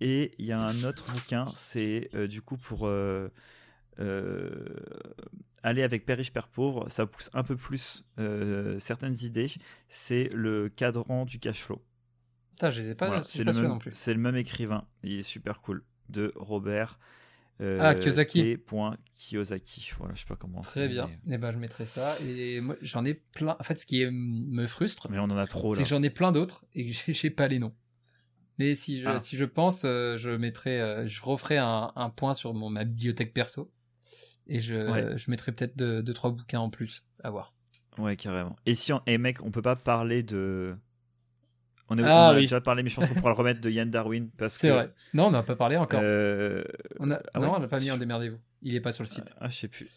[0.00, 3.28] Et il y a un autre bouquin, c'est euh, du coup pour euh,
[3.98, 4.64] euh,
[5.62, 8.06] aller avec Père riche, Père pauvre, ça pousse un peu plus
[8.78, 9.50] certaines idées.
[9.88, 11.82] C'est le cadran du cash flow.
[12.58, 13.92] Putain, je les ai pas, Voilà, c'est le, pas même- non plus.
[13.94, 14.84] c'est le même écrivain.
[15.04, 15.84] Il est super cool.
[16.08, 16.98] De Robert.
[17.60, 18.56] euh, Ah, Kiyosaki.
[19.14, 19.92] Kiyosaki.
[19.98, 21.08] Voilà, je sais pas comment Très bien.
[21.26, 23.56] Mais, Et ben je mettrai ça et moi j'en ai plein.
[23.60, 25.84] En fait ce qui est- me frustre, mais on en a trop c'est là.
[25.84, 27.74] que j'en ai plein d'autres et que j'ai- j'ai pas les noms.
[28.58, 29.20] Mais si je, Ah.
[29.20, 32.82] si je pense, euh, je mettrai, euh, je referai un, un point sur mon, ma
[32.84, 33.70] bibliothèque perso
[34.48, 35.16] et je, Ouais.
[35.18, 37.54] je mettrai peut-être deux, deux, trois bouquins en plus à voir.
[37.98, 38.56] Ouais, carrément.
[38.66, 39.00] Et si on...
[39.06, 40.76] Et mec, on peut pas parler de.
[41.90, 42.02] On, est...
[42.04, 42.42] Ah on en a oui.
[42.42, 44.62] déjà parlé, mais je pense qu'on pourra le remettre de Yann Darwin parce que.
[44.62, 44.92] C'est vrai.
[45.14, 46.00] Non, on n'a pas parlé encore.
[46.02, 46.62] euh,
[47.00, 48.36] on a, ah non, ouais on n'a pas mis en démerdez-vous.
[48.62, 49.32] Il est pas sur le site.
[49.40, 49.88] Ah, je sais plus.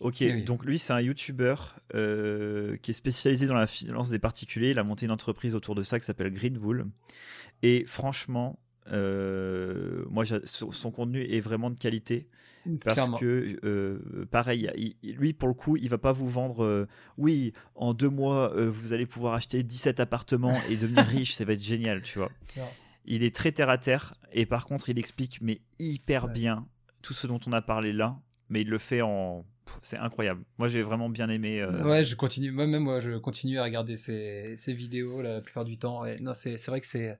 [0.00, 0.44] Ok, Eh oui.
[0.44, 1.54] donc lui, c'est un YouTuber
[1.94, 4.70] euh, qui est spécialisé dans la finance des particuliers.
[4.70, 6.86] Il a monté une entreprise autour de ça qui s'appelle Green Bull.
[7.62, 8.58] Et franchement,
[8.92, 12.28] euh, moi, son son contenu est vraiment de qualité.
[12.84, 13.16] Parce Clairement.
[13.18, 16.86] que, euh, pareil, il- il- lui, pour le coup, il va pas vous vendre, euh,
[17.16, 21.54] oui, en deux mois, vous allez pouvoir acheter 17 appartements et devenir riche, ça va
[21.54, 22.30] être génial, tu vois.
[23.06, 26.32] Il est très terre à terre, et par contre, il explique, mais hyper Ouais.
[26.32, 26.66] bien,
[27.00, 28.18] tout ce dont on a parlé là,
[28.50, 29.46] mais il le fait en.
[29.82, 30.42] C'est incroyable.
[30.58, 31.60] Moi, j'ai vraiment bien aimé.
[31.62, 32.50] euh, Ouais, je continue.
[32.50, 36.04] Moi-même, moi, je continue à regarder ses, ses vidéos la plupart du temps.
[36.06, 37.18] Et non, c'est vrai que c'est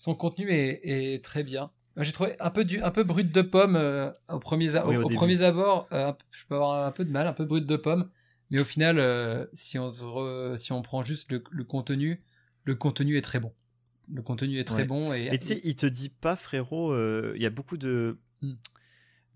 [0.00, 1.70] son contenu est, est très bien.
[1.98, 5.08] J'ai trouvé un peu du, un peu brut de pomme euh, au premier, Oui, au
[5.10, 5.88] premiers abords.
[5.92, 8.08] euh, je peux avoir un peu de mal, un peu brut de pomme.
[8.48, 12.22] Mais au final, euh, si on se re- si on prend juste le, le contenu,
[12.64, 13.52] le contenu est très bon.
[14.10, 14.88] Le contenu est très Ouais.
[14.88, 16.96] bon et, tu sais, il te dit pas, frérot,
[17.34, 18.54] il y a beaucoup de, Hmm.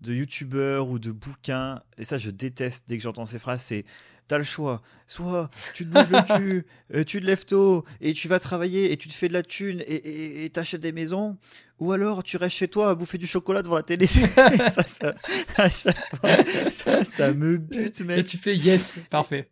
[0.01, 3.85] de youtubeurs ou de bouquins, et ça je déteste dès que j'entends ces phrases, c'est
[4.27, 8.13] t'as le choix, soit tu te bouges le cul, euh, tu te lèves tôt, et
[8.13, 10.91] tu vas travailler, et tu te fais de la thune, et- et et t'achètes des
[10.91, 11.37] maisons,
[11.79, 14.07] ou alors tu restes chez toi à bouffer du chocolat devant la télé.
[14.07, 15.15] ça, ça,
[15.57, 18.25] à chaque fois, ça, ça me bute, et mec.
[18.25, 19.49] tu fais yes, parfait.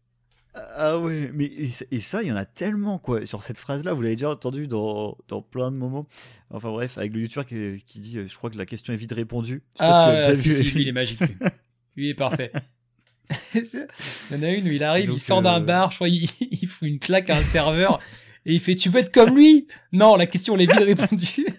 [0.55, 1.85] Ah ouais, mais et ça-
[2.21, 3.25] et il y en a tellement quoi.
[3.25, 6.07] Sur cette phrase-là, vous l'avez déjà entendu dans, dans plein de moments.
[6.51, 8.97] Enfin bref, avec le youtubeur qui, qui dit, euh, je crois que la question est
[8.97, 9.63] vite répondue.
[9.79, 11.19] Je Ah, si si, lui, il est magique.
[11.21, 11.27] Lui,
[11.95, 12.51] Lui, il est parfait.
[13.55, 13.61] Il
[14.31, 16.09] y en a une où il arrive, Donc, il sort d'un euh, bar, je crois,
[16.09, 17.99] il, il fout une claque à un serveur
[18.45, 19.67] et il fait Tu veux être comme lui?
[19.91, 21.45] Non, la question, elle est vite répondue.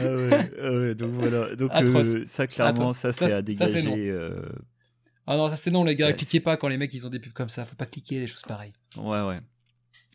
[0.00, 1.54] Ah ouais, ah ouais, donc voilà.
[1.54, 2.98] Donc euh, ça, clairement, Atroce.
[2.98, 4.10] ça, c'est à dégager.
[4.10, 4.42] euh,
[5.26, 7.20] Ah non, ça c'est non, les gars, cliquez pas quand les mecs ils ont des
[7.20, 8.72] pubs comme ça, faut pas cliquer, des choses pareilles.
[8.96, 9.40] Ouais, ouais.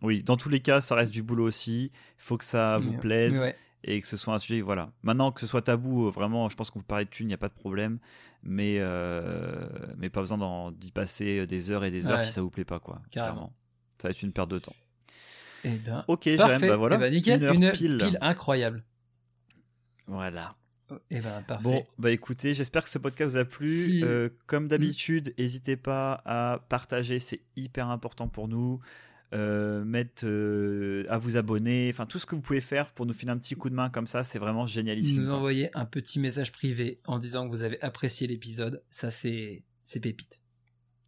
[0.02, 1.92] Oui, dans tous les cas, ça reste du boulot aussi.
[1.94, 3.40] Il faut que ça vous plaise.
[3.40, 3.56] ouais.
[3.84, 4.92] Et que ce soit un sujet, voilà.
[5.04, 7.30] Maintenant, que ce soit tabou, euh, vraiment, je pense qu'on peut parler de thunes, il
[7.30, 8.00] n'y a pas de problème,
[8.44, 9.68] mais, euh,
[9.98, 12.24] mais pas besoin d'y passer des heures et des heures Ouais.
[12.26, 13.02] si ça vous plaît pas, quoi.
[13.12, 13.36] Carrément.
[13.36, 13.54] Clairement.
[14.02, 14.76] Ça va être une perte de temps.
[15.66, 16.96] Eh ben, Ok, Jérém, bah voilà.
[16.96, 17.98] Eh ben, nickel, une heure une pile.
[18.00, 18.84] pile incroyable.
[20.08, 20.56] Voilà.
[21.12, 21.64] Eh ben, parfait.
[21.64, 23.68] Bon, bah écoutez, j'espère que ce podcast vous a plu.
[23.68, 28.80] Si- Euh, comme d'habitude, n'hésitez pas à partager, c'est hyper important pour nous.
[29.32, 33.14] Euh, mettre, euh, à vous abonner, enfin tout ce que vous pouvez faire pour nous
[33.14, 35.22] filer un petit coup de main comme ça, c'est vraiment génialissime.
[35.22, 38.84] nous envoyer un petit message privé en disant que vous avez apprécié l'épisode.
[38.90, 40.42] Ça, c'est c'est pépite.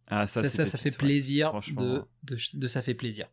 [0.06, 3.26] Ah, Ça, ça, ça, c'est ça, pépite, fait plaisir de, de, de ça fait plaisir.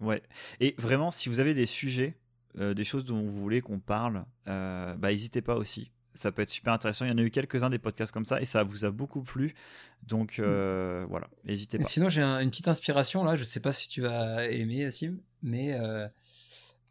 [0.00, 0.22] Ouais.
[0.60, 2.18] Et vraiment, si vous avez des sujets,
[2.58, 5.92] euh, des choses dont vous voulez qu'on parle, bah n'hésitez pas aussi.
[6.18, 7.04] Ça peut être super intéressant.
[7.04, 9.22] Il y en a eu quelques-uns des podcasts comme ça et ça vous a beaucoup
[9.22, 9.54] plu.
[10.06, 11.84] Donc euh, voilà, n'hésitez pas.
[11.84, 13.36] Sinon, j'ai un- une petite inspiration là.
[13.36, 16.08] Je sais pas si tu vas aimer, Assim, mais euh,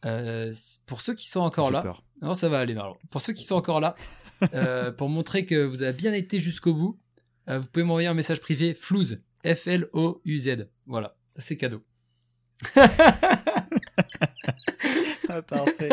[0.05, 0.53] euh,
[0.85, 2.03] pour ceux qui sont encore là, peur.
[2.21, 2.75] non, ça va aller.
[3.09, 3.95] Pour ceux qui sont encore là,
[4.97, 6.99] pour montrer que vous avez bien été jusqu'au bout,
[7.47, 10.67] vous pouvez m'envoyer un message privé Flouz, F-L-O-U-Z.
[10.85, 11.83] Voilà, c'est cadeau.
[15.29, 15.89] Ah, parfait.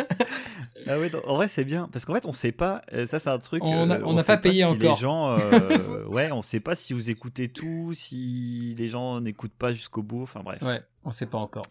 [0.87, 1.89] ah non, en vrai, c'est bien.
[1.93, 2.83] Parce qu'en fait, on sait pas.
[2.93, 3.63] euh, Ça, c'est un truc.
[3.65, 4.95] On euh, n'a pas payé si encore.
[4.95, 9.57] Les gens, euh, ouais, on sait pas si vous écoutez tout, si les gens n'écoutent
[9.59, 10.23] pas jusqu'au bout.
[10.23, 10.63] Enfin, bref.
[10.63, 11.65] Ouais, on sait pas encore.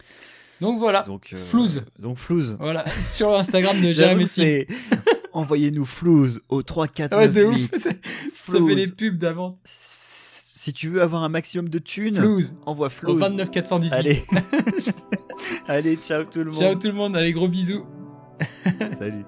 [0.59, 1.84] Donc voilà, Donc, euh, Flouze.
[1.99, 2.57] Donc, flouze.
[2.59, 4.25] voilà, sur Instagram de Jérémy.
[5.31, 7.55] Envoyez-nous flouze au 3, 4, Ouais, 9, de ouf.
[7.55, 7.75] 8.
[8.34, 9.55] Ça fait les pubs d'avant.
[10.64, 12.55] Si tu veux avoir un maximum de thunes, Flouze.
[12.66, 13.20] envoie Au flouze.
[13.20, 13.93] 29 418.
[13.93, 14.24] Allez.
[15.68, 16.53] Allez, ciao tout le monde.
[16.53, 17.86] Ciao tout le monde, allez gros bisous.
[18.97, 19.26] Salut.